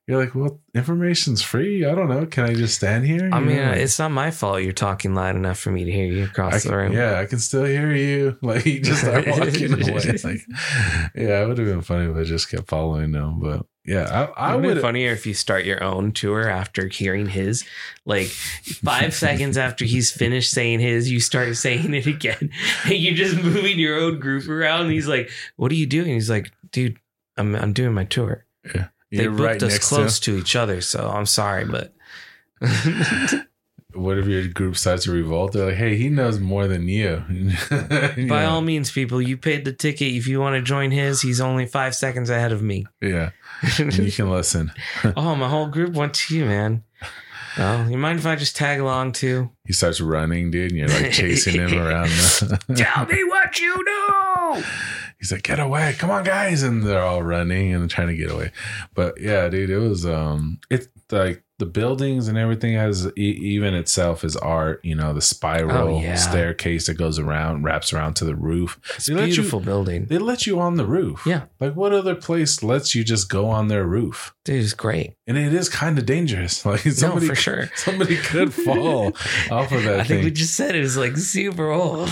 [0.07, 1.87] You're like, well, information's free.
[1.87, 2.27] I don't know.
[2.27, 3.31] Can I just stand here?
[3.33, 5.85] I You mean, know, like- it's not my fault you're talking loud enough for me
[5.85, 6.93] to hear you across can- the room.
[6.93, 8.37] yeah, I can still hear you.
[8.43, 10.17] Like you just start walking away.
[10.23, 10.41] Like,
[11.15, 13.41] yeah, it would have been funny if I just kept following them.
[13.41, 17.27] But yeah, I, I It would funnier if you start your own tour after hearing
[17.27, 17.65] his.
[18.05, 22.51] Like five seconds after he's finished saying his, you start saying it again.
[22.85, 24.83] And you're just moving your own group around.
[24.83, 26.09] And he's like, What are you doing?
[26.13, 26.99] He's like, Dude,
[27.39, 28.45] I'm I'm doing my tour.
[29.15, 31.95] They You're booked right us next to close to each other, so I'm sorry, but
[33.95, 35.53] what if your group starts to revolt?
[35.53, 37.23] They're like, hey, he knows more than you.
[38.29, 40.13] by all means, people, you paid the ticket.
[40.13, 42.87] If you want to join his, he's only five seconds ahead of me.
[43.01, 43.31] yeah,
[43.79, 44.73] and you can listen.
[45.17, 46.85] oh, my whole group went to you, man.
[47.57, 49.51] Well, you mind if I just tag along too?
[49.65, 52.11] He starts running, dude, and you're like chasing him around.
[52.75, 54.63] Tell me what you know.
[55.25, 58.31] He's like, get away, come on, guys, and they're all running and trying to get
[58.31, 58.51] away.
[58.93, 63.73] But yeah, dude, it was um, it's like the buildings and everything has e- even
[63.75, 64.85] itself is art.
[64.85, 66.17] You know, the spiral Oh, yeah.
[66.17, 68.79] staircase that goes around, wraps around to the roof.
[68.97, 70.07] It's They let you- beautiful building.
[70.07, 71.23] They let you on the roof.
[71.25, 71.45] Yeah.
[71.59, 74.35] Like what other place lets you just go on their roof?
[74.45, 75.15] Dude, it's great.
[75.27, 76.67] And it is kind of dangerous.
[76.67, 77.71] Like somebody, no, for sure.
[77.77, 79.07] somebody could fall
[79.51, 80.07] off of that I thing.
[80.19, 82.11] think we just said it was like super old.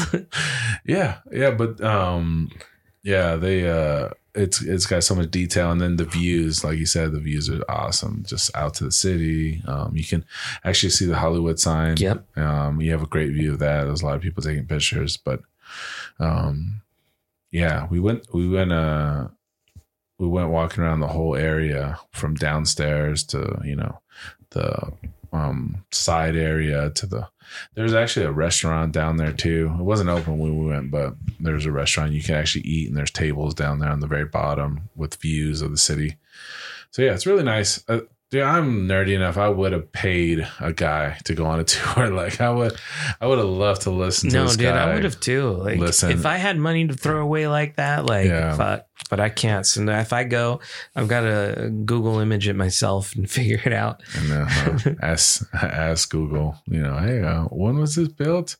[0.86, 2.50] yeah, yeah, but um,
[3.03, 6.86] yeah, they uh, it's it's got so much detail, and then the views, like you
[6.86, 8.24] said, the views are awesome.
[8.26, 10.24] Just out to the city, um, you can
[10.64, 11.96] actually see the Hollywood sign.
[11.98, 12.24] yep.
[12.36, 13.84] Um, you have a great view of that.
[13.84, 15.40] There's a lot of people taking pictures, but
[16.18, 16.82] um,
[17.50, 19.28] yeah, we went we went uh
[20.18, 24.00] we went walking around the whole area from downstairs to you know
[24.50, 24.92] the
[25.33, 27.28] um side area to the
[27.74, 29.74] there's actually a restaurant down there too.
[29.78, 32.97] It wasn't open when we went, but there's a restaurant you can actually eat and
[32.97, 36.16] there's tables down there on the very bottom with views of the city.
[36.91, 37.83] So yeah, it's really nice.
[37.89, 38.01] Uh,
[38.33, 39.37] dude, I'm nerdy enough.
[39.37, 42.09] I would have paid a guy to go on a tour.
[42.11, 42.72] Like I would,
[43.20, 44.66] I would have loved to listen to No, dude.
[44.66, 45.51] I would have too.
[45.51, 46.11] Like, Listen.
[46.11, 48.57] if I had money to throw away like that, like, Yeah.
[48.57, 48.87] fuck.
[49.11, 49.66] But I can't.
[49.66, 50.61] So if I go,
[50.97, 54.03] I've got to Google image it myself and figure it out.
[54.16, 56.57] And uh, ask ask Google.
[56.66, 58.57] You know, hey, uh, when was this built?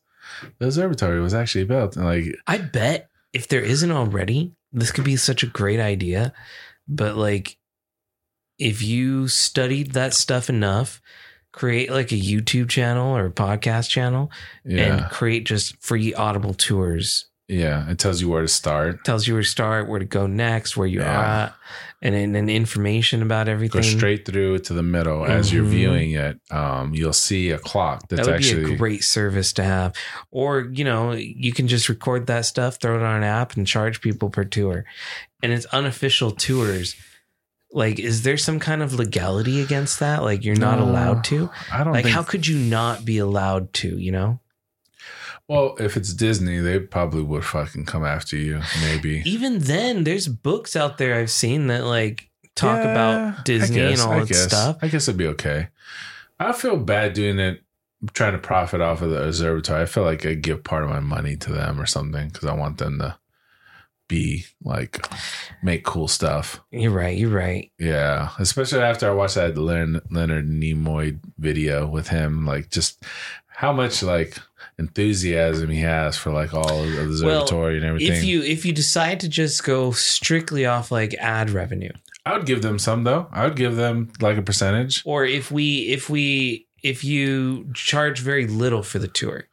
[0.59, 5.03] The observatory was actually built, and like I bet if there isn't already, this could
[5.03, 6.33] be such a great idea.
[6.87, 7.57] But like,
[8.59, 11.01] if you studied that stuff enough,
[11.51, 14.31] create like a YouTube channel or a podcast channel
[14.65, 17.25] yeah, and create just free audible tours.
[17.47, 19.03] yeah, it tells you where to start.
[19.05, 21.11] Tells you where to start, where to go next, where you Yeah.
[21.19, 21.55] are at,
[22.01, 23.81] and then information about everything.
[23.81, 25.69] Go straight through to the middle as you're Mhm.
[25.69, 26.39] viewing it.
[26.49, 29.93] Um, you'll see a clock that's that would actually be a great service to have.
[30.31, 33.67] Or, you know, you can just record that stuff, throw it on an app, and
[33.67, 34.85] charge people per tour.
[35.43, 36.95] And it's unofficial tours.
[37.73, 40.21] Like, is there some kind of legality against that?
[40.23, 41.49] Like, you're not No, allowed to?
[41.71, 44.39] I don't Like, think how could you not be allowed to, you know?
[45.47, 48.61] Well, if it's Disney, they probably would fucking come after you.
[48.81, 53.75] Maybe Even then, there's books out there I've seen that, like, talk Yeah, about Disney
[53.77, 54.43] guess, and all I that guess.
[54.43, 54.77] stuff.
[54.81, 55.67] I guess it'd be okay.
[56.39, 57.61] I feel bad doing it,
[58.13, 59.81] trying to profit off of the observatory.
[59.81, 62.53] I feel like I give part of my money to them or something because I
[62.53, 63.17] want them to
[64.13, 65.05] be like
[65.63, 66.59] make cool stuff.
[66.71, 67.17] You're right.
[67.17, 67.71] You're right.
[67.79, 73.03] Yeah, especially after I watched that Leonard, Leonard Nimoy video with him, like just
[73.47, 74.37] how much like
[74.79, 78.15] enthusiasm he has for like all of the observatory and everything.
[78.17, 81.91] If you if you decide to just go strictly off like ad revenue,
[82.25, 83.27] I would give them some though.
[83.31, 85.01] I would give them like a percentage.
[85.05, 89.47] or if we if we if you charge very little for the tour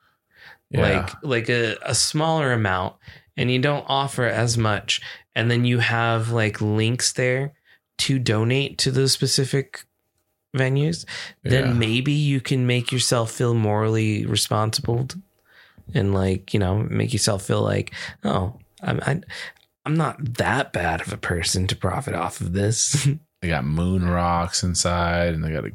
[0.71, 0.81] Yeah.
[0.83, 2.95] like like a, a smaller amount
[3.41, 5.01] and you don't offer as much
[5.35, 7.53] and then you have like links there
[7.99, 9.85] to donate to those specific
[10.57, 11.05] venues
[11.43, 11.73] then Yeah.
[11.73, 15.07] maybe you can make yourself feel morally responsible
[15.95, 17.93] and like you know make yourself feel like
[18.25, 19.21] oh i'm I,
[19.87, 23.09] i'm not that bad of a person to profit off of this
[23.43, 25.73] They got moon rocks inside, and they got a,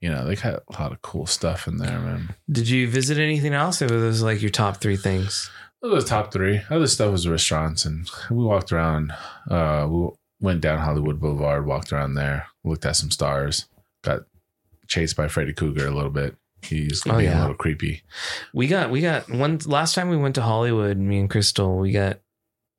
[0.00, 2.34] you know, they got a lot of cool stuff in there, man.
[2.50, 5.50] Did you visit anything else, or were those like your top three things?
[5.82, 6.60] Those the top three.
[6.70, 9.12] Other stuff was restaurants, and we walked around.
[9.50, 10.08] Uh, we
[10.40, 13.66] went down Hollywood Boulevard, walked around there, looked at some stars,
[14.04, 14.20] got
[14.86, 16.36] chased by Freddy Krueger a little bit.
[16.62, 17.40] He's Oh, being yeah.
[17.40, 18.02] a little creepy.
[18.54, 20.96] We got we got one last time we went to Hollywood.
[20.98, 22.20] Me and Crystal, we got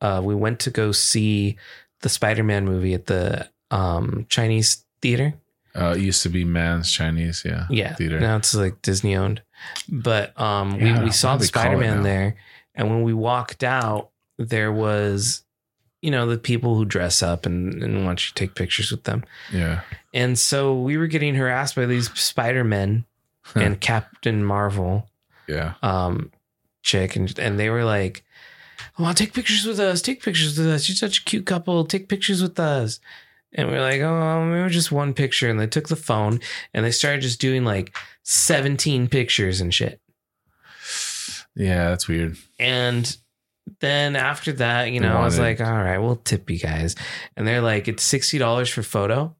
[0.00, 1.56] uh, we went to go see
[2.00, 5.34] the Spider-Man movie at the um, Chinese theater.
[5.76, 7.66] Uh, it used to be Mann's Chinese, yeah.
[7.68, 8.20] Yeah, Theater.
[8.20, 9.42] now it's like Disney owned.
[9.88, 12.36] But um, Yeah, we we saw the do they call it Spider-Man there,
[12.74, 15.42] and when we walked out, there was
[16.02, 19.04] you know, the people who dress up and, and want you to take pictures with
[19.04, 19.24] them.
[19.50, 19.80] Yeah.
[20.12, 23.06] And so we were getting harassed by these Spider Men
[23.54, 25.08] and Captain Marvel
[25.46, 25.74] Yeah.
[25.82, 26.30] um
[26.82, 28.22] chick and and they were like,
[28.98, 30.88] Oh, take pictures with us, take pictures with us.
[30.90, 33.00] You're such a cute couple, take pictures with us.
[33.56, 35.48] And we are like, oh, maybe just one picture.
[35.48, 36.40] And they took the phone
[36.74, 40.00] and they started just doing like 17 pictures and shit.
[41.56, 42.36] Yeah, that's weird.
[42.58, 43.16] And
[43.80, 46.94] then after that, you know, I was like, all right, we'll tip you guys.
[47.36, 49.34] And they're like, it's $60 for photo.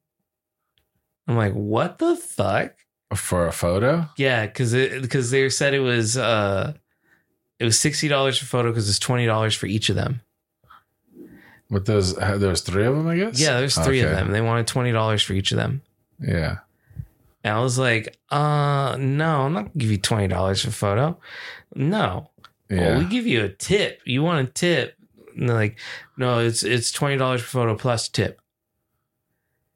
[1.27, 2.73] I'm like, what the fuck?
[3.15, 4.07] For a photo?
[4.17, 6.73] Yeah, because it because they said it was uh
[7.59, 10.21] it was sixty dollars for photo because it's twenty dollars for each of them.
[11.69, 13.39] With those there's three of them, I guess?
[13.39, 14.15] Yeah, there's three of Okay.
[14.15, 14.31] them.
[14.31, 15.81] They wanted twenty dollars for each of them.
[16.19, 16.57] Yeah.
[17.43, 21.17] And I was like, uh no, I'm not gonna give you twenty dollars for photo.
[21.75, 22.31] No.
[22.37, 22.81] Oh, yeah.
[22.91, 24.01] Well, we give you a tip.
[24.05, 24.95] You want a tip.
[25.35, 25.79] And they're like,
[26.17, 28.39] no, it's it's twenty dollars per photo plus tip.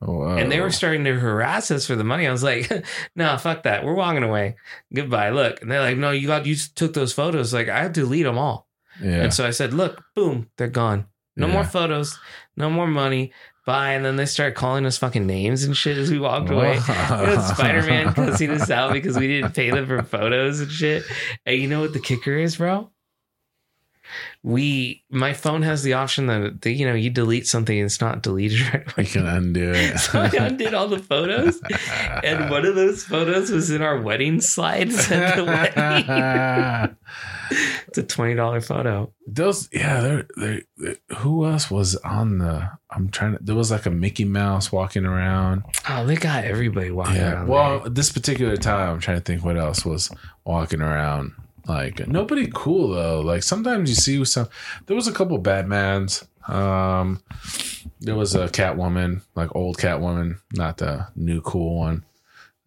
[0.02, 0.38] Oh, Whoa.
[0.38, 2.26] And they were starting to harass us for the money.
[2.26, 2.72] I was like,
[3.16, 3.84] no, fuck that.
[3.84, 4.56] We're walking away.
[4.94, 5.32] Goodbye.
[5.32, 5.62] Look.
[5.62, 7.54] And they're like, no, you got you took those photos.
[7.54, 8.68] Like, I had to delete them all.
[9.02, 9.24] Yeah.
[9.24, 11.08] And so I said, look, boom, they're gone.
[11.36, 11.54] No Yeah.
[11.54, 12.18] more photos,
[12.58, 13.34] no more money.
[13.70, 13.92] Bye.
[13.92, 16.80] And then they start calling us fucking names and shit as we walked away.
[16.80, 21.04] Spider Man cussing us out because we didn't pay them for photos and shit.
[21.46, 22.90] And you know what the kicker is, bro?
[24.44, 28.24] We, my phone has the option that, you know, you delete something and it's not
[28.24, 29.04] deleted right away.
[29.04, 30.00] You can undo it.
[30.00, 31.62] So I undid all the photos.
[32.24, 36.96] And one of those photos was in our wedding slides at the wedding.
[37.88, 39.12] It's a $20 photo.
[39.26, 42.70] Those, yeah, they're, they're, they who else was on the?
[42.92, 43.44] I'm trying to.
[43.44, 45.64] There was like a Mickey Mouse walking around.
[45.90, 47.32] Oh, they got everybody walking Yeah.
[47.34, 47.48] around.
[47.48, 47.90] Well, there.
[47.90, 50.12] this particular time, I'm trying to think what else was
[50.46, 51.34] walking around.
[51.70, 53.22] Like nobody cool though.
[53.22, 54.50] Like sometimes you see some.
[54.88, 56.28] There was a couple Batmans.
[56.50, 57.22] Um,
[58.00, 62.04] there was a Catwoman, like old Catwoman, not the new cool one.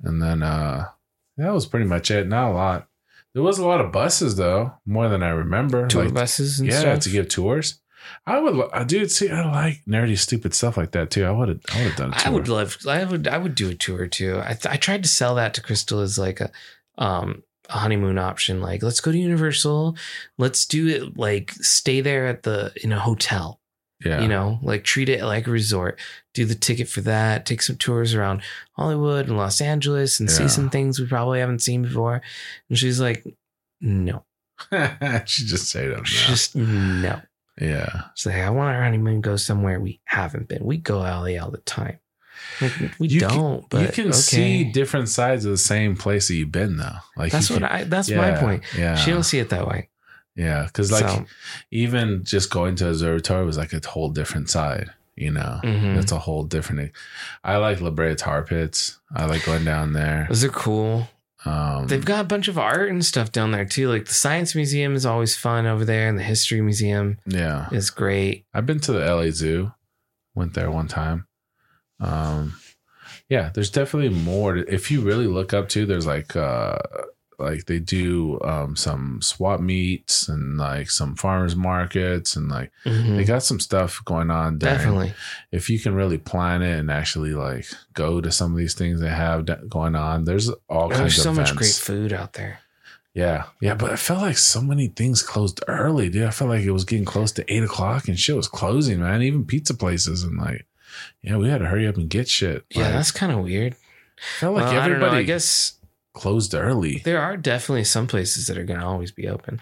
[0.04, 0.88] And then uh,
[1.36, 2.28] that was pretty much it.
[2.28, 2.88] Not a lot.
[3.34, 5.88] There was a lot of buses though, more than I remember.
[5.88, 7.00] tour Like, buses and yeah, stuff.
[7.00, 7.80] to give tours.
[8.26, 9.10] I would, I dude.
[9.10, 11.24] See, I like nerdy, stupid stuff like that too.
[11.24, 12.12] I would have, I would have done.
[12.12, 12.26] A tour.
[12.26, 12.76] I would love.
[12.86, 13.26] I would.
[13.28, 14.38] I would do a tour too.
[14.38, 16.50] I I tried to sell that to Crystal as like a
[16.98, 18.60] um a honeymoon option.
[18.60, 19.96] Like, let's go to Universal.
[20.38, 21.16] Let's do it.
[21.16, 23.60] Like, stay there at the in a hotel.
[24.04, 26.00] Yeah, You know, like treat it like a resort.
[26.34, 27.46] Do the ticket for that.
[27.46, 28.42] Take some tours around
[28.72, 32.20] Hollywood and Los Angeles and see some things we probably haven't seen before.
[32.68, 33.24] And she's like,
[33.80, 34.24] no,
[35.24, 36.02] she just say them.
[36.04, 37.20] just no.
[37.60, 40.64] Yeah, She's like, I want our honeymoon to go somewhere we haven't been.
[40.64, 41.98] We go LA all the time.
[42.60, 44.12] Like, we You don't, but you can okay.
[44.12, 46.96] see different sides of the same place that you've been though.
[47.16, 47.84] Like That's what can- I.
[47.84, 48.62] That's yeah, my point.
[48.76, 49.88] Yeah, She don't see it that way.
[50.36, 51.24] yeah, because like So,
[51.70, 54.90] even just going to observatory was like a whole different side.
[55.14, 55.98] You know, mhm.
[55.98, 56.90] it's a whole different.
[57.44, 58.98] I like La Brea Tar Pits.
[59.14, 60.26] I like going down there.
[60.28, 61.06] those are cool.
[61.44, 63.88] Um, They've got a bunch of art and stuff down there too.
[63.90, 67.90] Like the science museum is always fun over there, and the history museum yeah, is
[67.90, 68.46] great.
[68.54, 69.72] I've been to the LA Zoo.
[70.34, 71.26] Went there one time.
[72.02, 72.54] Um,
[73.28, 74.56] yeah, there's definitely more.
[74.56, 76.76] If you really look up to, there's like uh,
[77.38, 83.16] like they do um some swap meets and like some farmers markets and like Mhm.
[83.16, 84.58] they got some stuff going on.
[84.58, 85.14] During, Definitely.
[85.50, 89.00] if you can really plan it and actually like go to some of these things
[89.00, 92.60] they have going on, there's all There's kinds so of much great food out there.
[93.14, 96.24] Yeah, yeah, but I felt like so many things closed early, dude.
[96.26, 99.20] I felt like it was getting close to eight o'clock and shit was closing, man.
[99.20, 100.64] Even pizza places and like,
[101.22, 102.64] yeah, we had to hurry up and get shit.
[102.70, 103.76] Yeah, Like, that's kind of weird.
[104.38, 104.94] felt like Well, I don't know.
[105.06, 105.74] everybody I guess
[106.14, 107.00] closed early.
[107.04, 109.60] there are definitely some places that are going to always be open.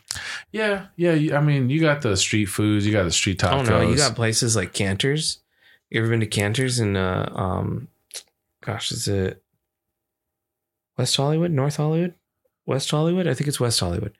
[0.53, 1.37] Yeah, yeah.
[1.37, 3.61] I mean, you got the street foods, you got the street tacos.
[3.61, 5.39] Oh no, you got places like Canter's.
[5.91, 7.89] You ever been to Canter's in uh um
[8.64, 9.43] gosh, is it
[10.99, 12.14] West Hollywood, North Hollywood?
[12.66, 13.26] West Hollywood?
[13.26, 14.12] I think it's West Hollywood.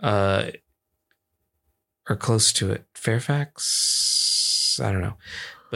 [0.00, 0.50] Uh
[2.08, 2.84] or close to it.
[2.94, 4.80] Fairfax?
[4.82, 5.14] I don't know.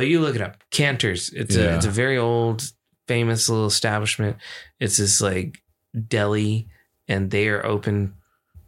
[0.00, 0.56] But you look it up.
[0.70, 1.28] Canter's.
[1.28, 2.72] It's a it's a very old
[3.06, 4.38] famous little establishment.
[4.78, 5.58] It's this like
[6.08, 6.68] deli
[7.06, 8.14] and they are open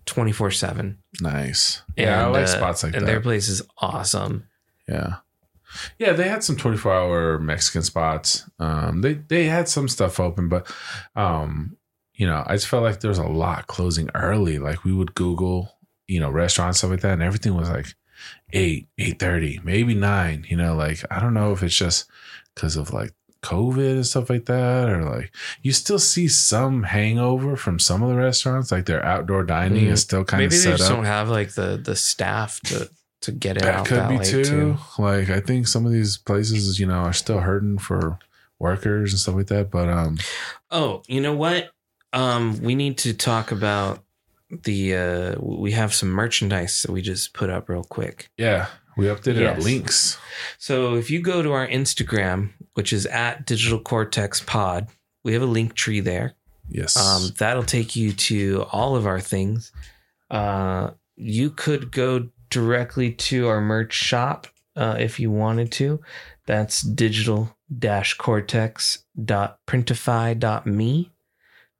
[0.05, 0.97] 24/7.
[1.23, 1.81] nice.
[1.97, 2.99] Yeah, I like uh, spots like that.
[2.99, 3.11] and that.
[3.11, 4.47] their place is awesome.
[4.87, 5.17] Yeah.
[5.99, 8.47] Yeah, they had some 24 hour Mexican spots.
[8.59, 10.71] Um, they they had some stuff open, but
[11.17, 11.79] um,
[12.13, 14.59] you know, I just felt like there was a lot closing early.
[14.59, 17.87] Like we would Google, you know, restaurants, stuff like that, and everything was like
[18.53, 20.45] eight, eight thirty, maybe nine.
[20.49, 22.09] You know, like I don't know if it's just
[22.55, 23.13] because of like
[23.43, 28.09] COVID and stuff like that, or like you still see some hangover from some of
[28.11, 29.93] the restaurants, like their outdoor dining Mm.
[29.93, 30.51] is still kind of.
[30.53, 30.97] Maybe of they just up.
[30.97, 32.89] don't have like the the staff to
[33.23, 34.45] to get it That out could that be too.
[34.45, 34.77] too.
[34.99, 38.19] Like I think some of these places, you know, are still hurting for
[38.59, 39.71] workers and stuff like that.
[39.71, 40.19] But um,
[40.71, 41.71] Oh, you know what?
[42.13, 44.05] Um, we need to talk about
[44.63, 44.97] the.
[44.97, 48.31] Uh, we have some merchandise that we just put up real quick.
[48.37, 50.19] yeah, we updated our links.
[50.59, 54.89] So if you go to our Instagram, which is at Digital Cortex Pod,
[55.25, 56.35] we have a link tree there.
[56.69, 56.97] Yes.
[56.97, 59.73] Um, that'll take you to all of our things.
[60.31, 64.47] Uh, you could go directly to our merch shop
[64.77, 66.01] uh, if you wanted to.
[66.47, 67.55] That's digital
[68.19, 71.11] cortex.printify.me.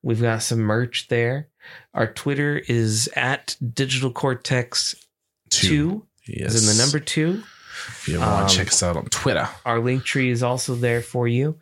[0.03, 1.49] We've got some merch there.
[1.95, 4.95] Our Twitter is at digital cortex
[5.51, 6.55] two, Yes.
[6.55, 7.43] is in the number two.
[7.89, 9.49] If you want um, to check us out on Twitter.
[9.65, 11.59] our link tree is also there for you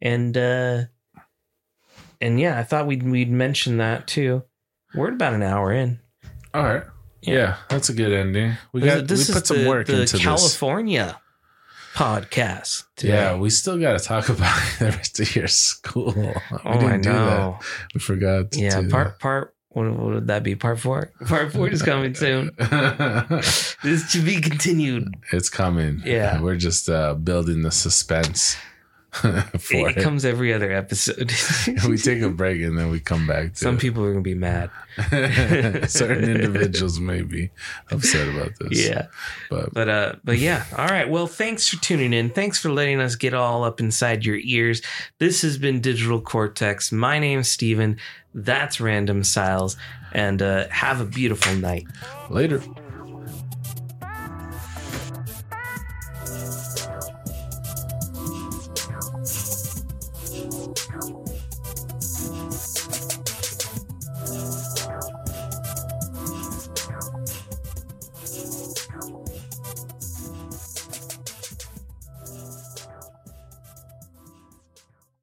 [0.00, 0.82] and uh
[2.20, 4.42] and yeah i thought we'd we'd mention that too
[4.94, 5.98] we're about an hour in
[6.52, 6.84] All right.
[7.22, 7.34] Yeah.
[7.34, 7.56] Yeah.
[7.68, 8.52] that's a good ending.
[8.72, 10.22] We got this we is put some the, work the into this.
[10.22, 11.18] california
[11.94, 12.84] podcast.
[13.02, 16.12] Yeah, we still got to talk about the rest of your school.
[16.12, 16.32] We
[16.64, 17.58] oh i know
[17.94, 18.56] We forgot.
[18.56, 22.50] Yeah part part what, what would that be part four part four is coming soon
[22.58, 23.76] that.
[23.82, 26.00] this to be continued it's coming.
[26.04, 26.40] Yeah.
[26.40, 28.56] we're just uh, building the suspense
[29.58, 30.02] for it it.
[30.02, 31.32] comes every other episode
[31.88, 33.80] we take a break and then we come back to some it.
[33.80, 34.70] people are gonna be mad
[35.88, 37.50] certain individuals may be
[37.90, 38.86] upset about this.
[38.88, 39.06] yeah
[39.50, 40.64] but But uh but yeah.
[40.76, 41.08] All right.
[41.08, 42.30] Well, thanks for tuning in.
[42.30, 44.82] Thanks for letting us get all up inside your ears.
[45.18, 46.92] This has been Digital Cortex.
[46.92, 47.98] My name's Steven.
[48.34, 49.76] That's Random Stylez.
[50.12, 51.86] And uh have a beautiful night.
[52.30, 52.62] later.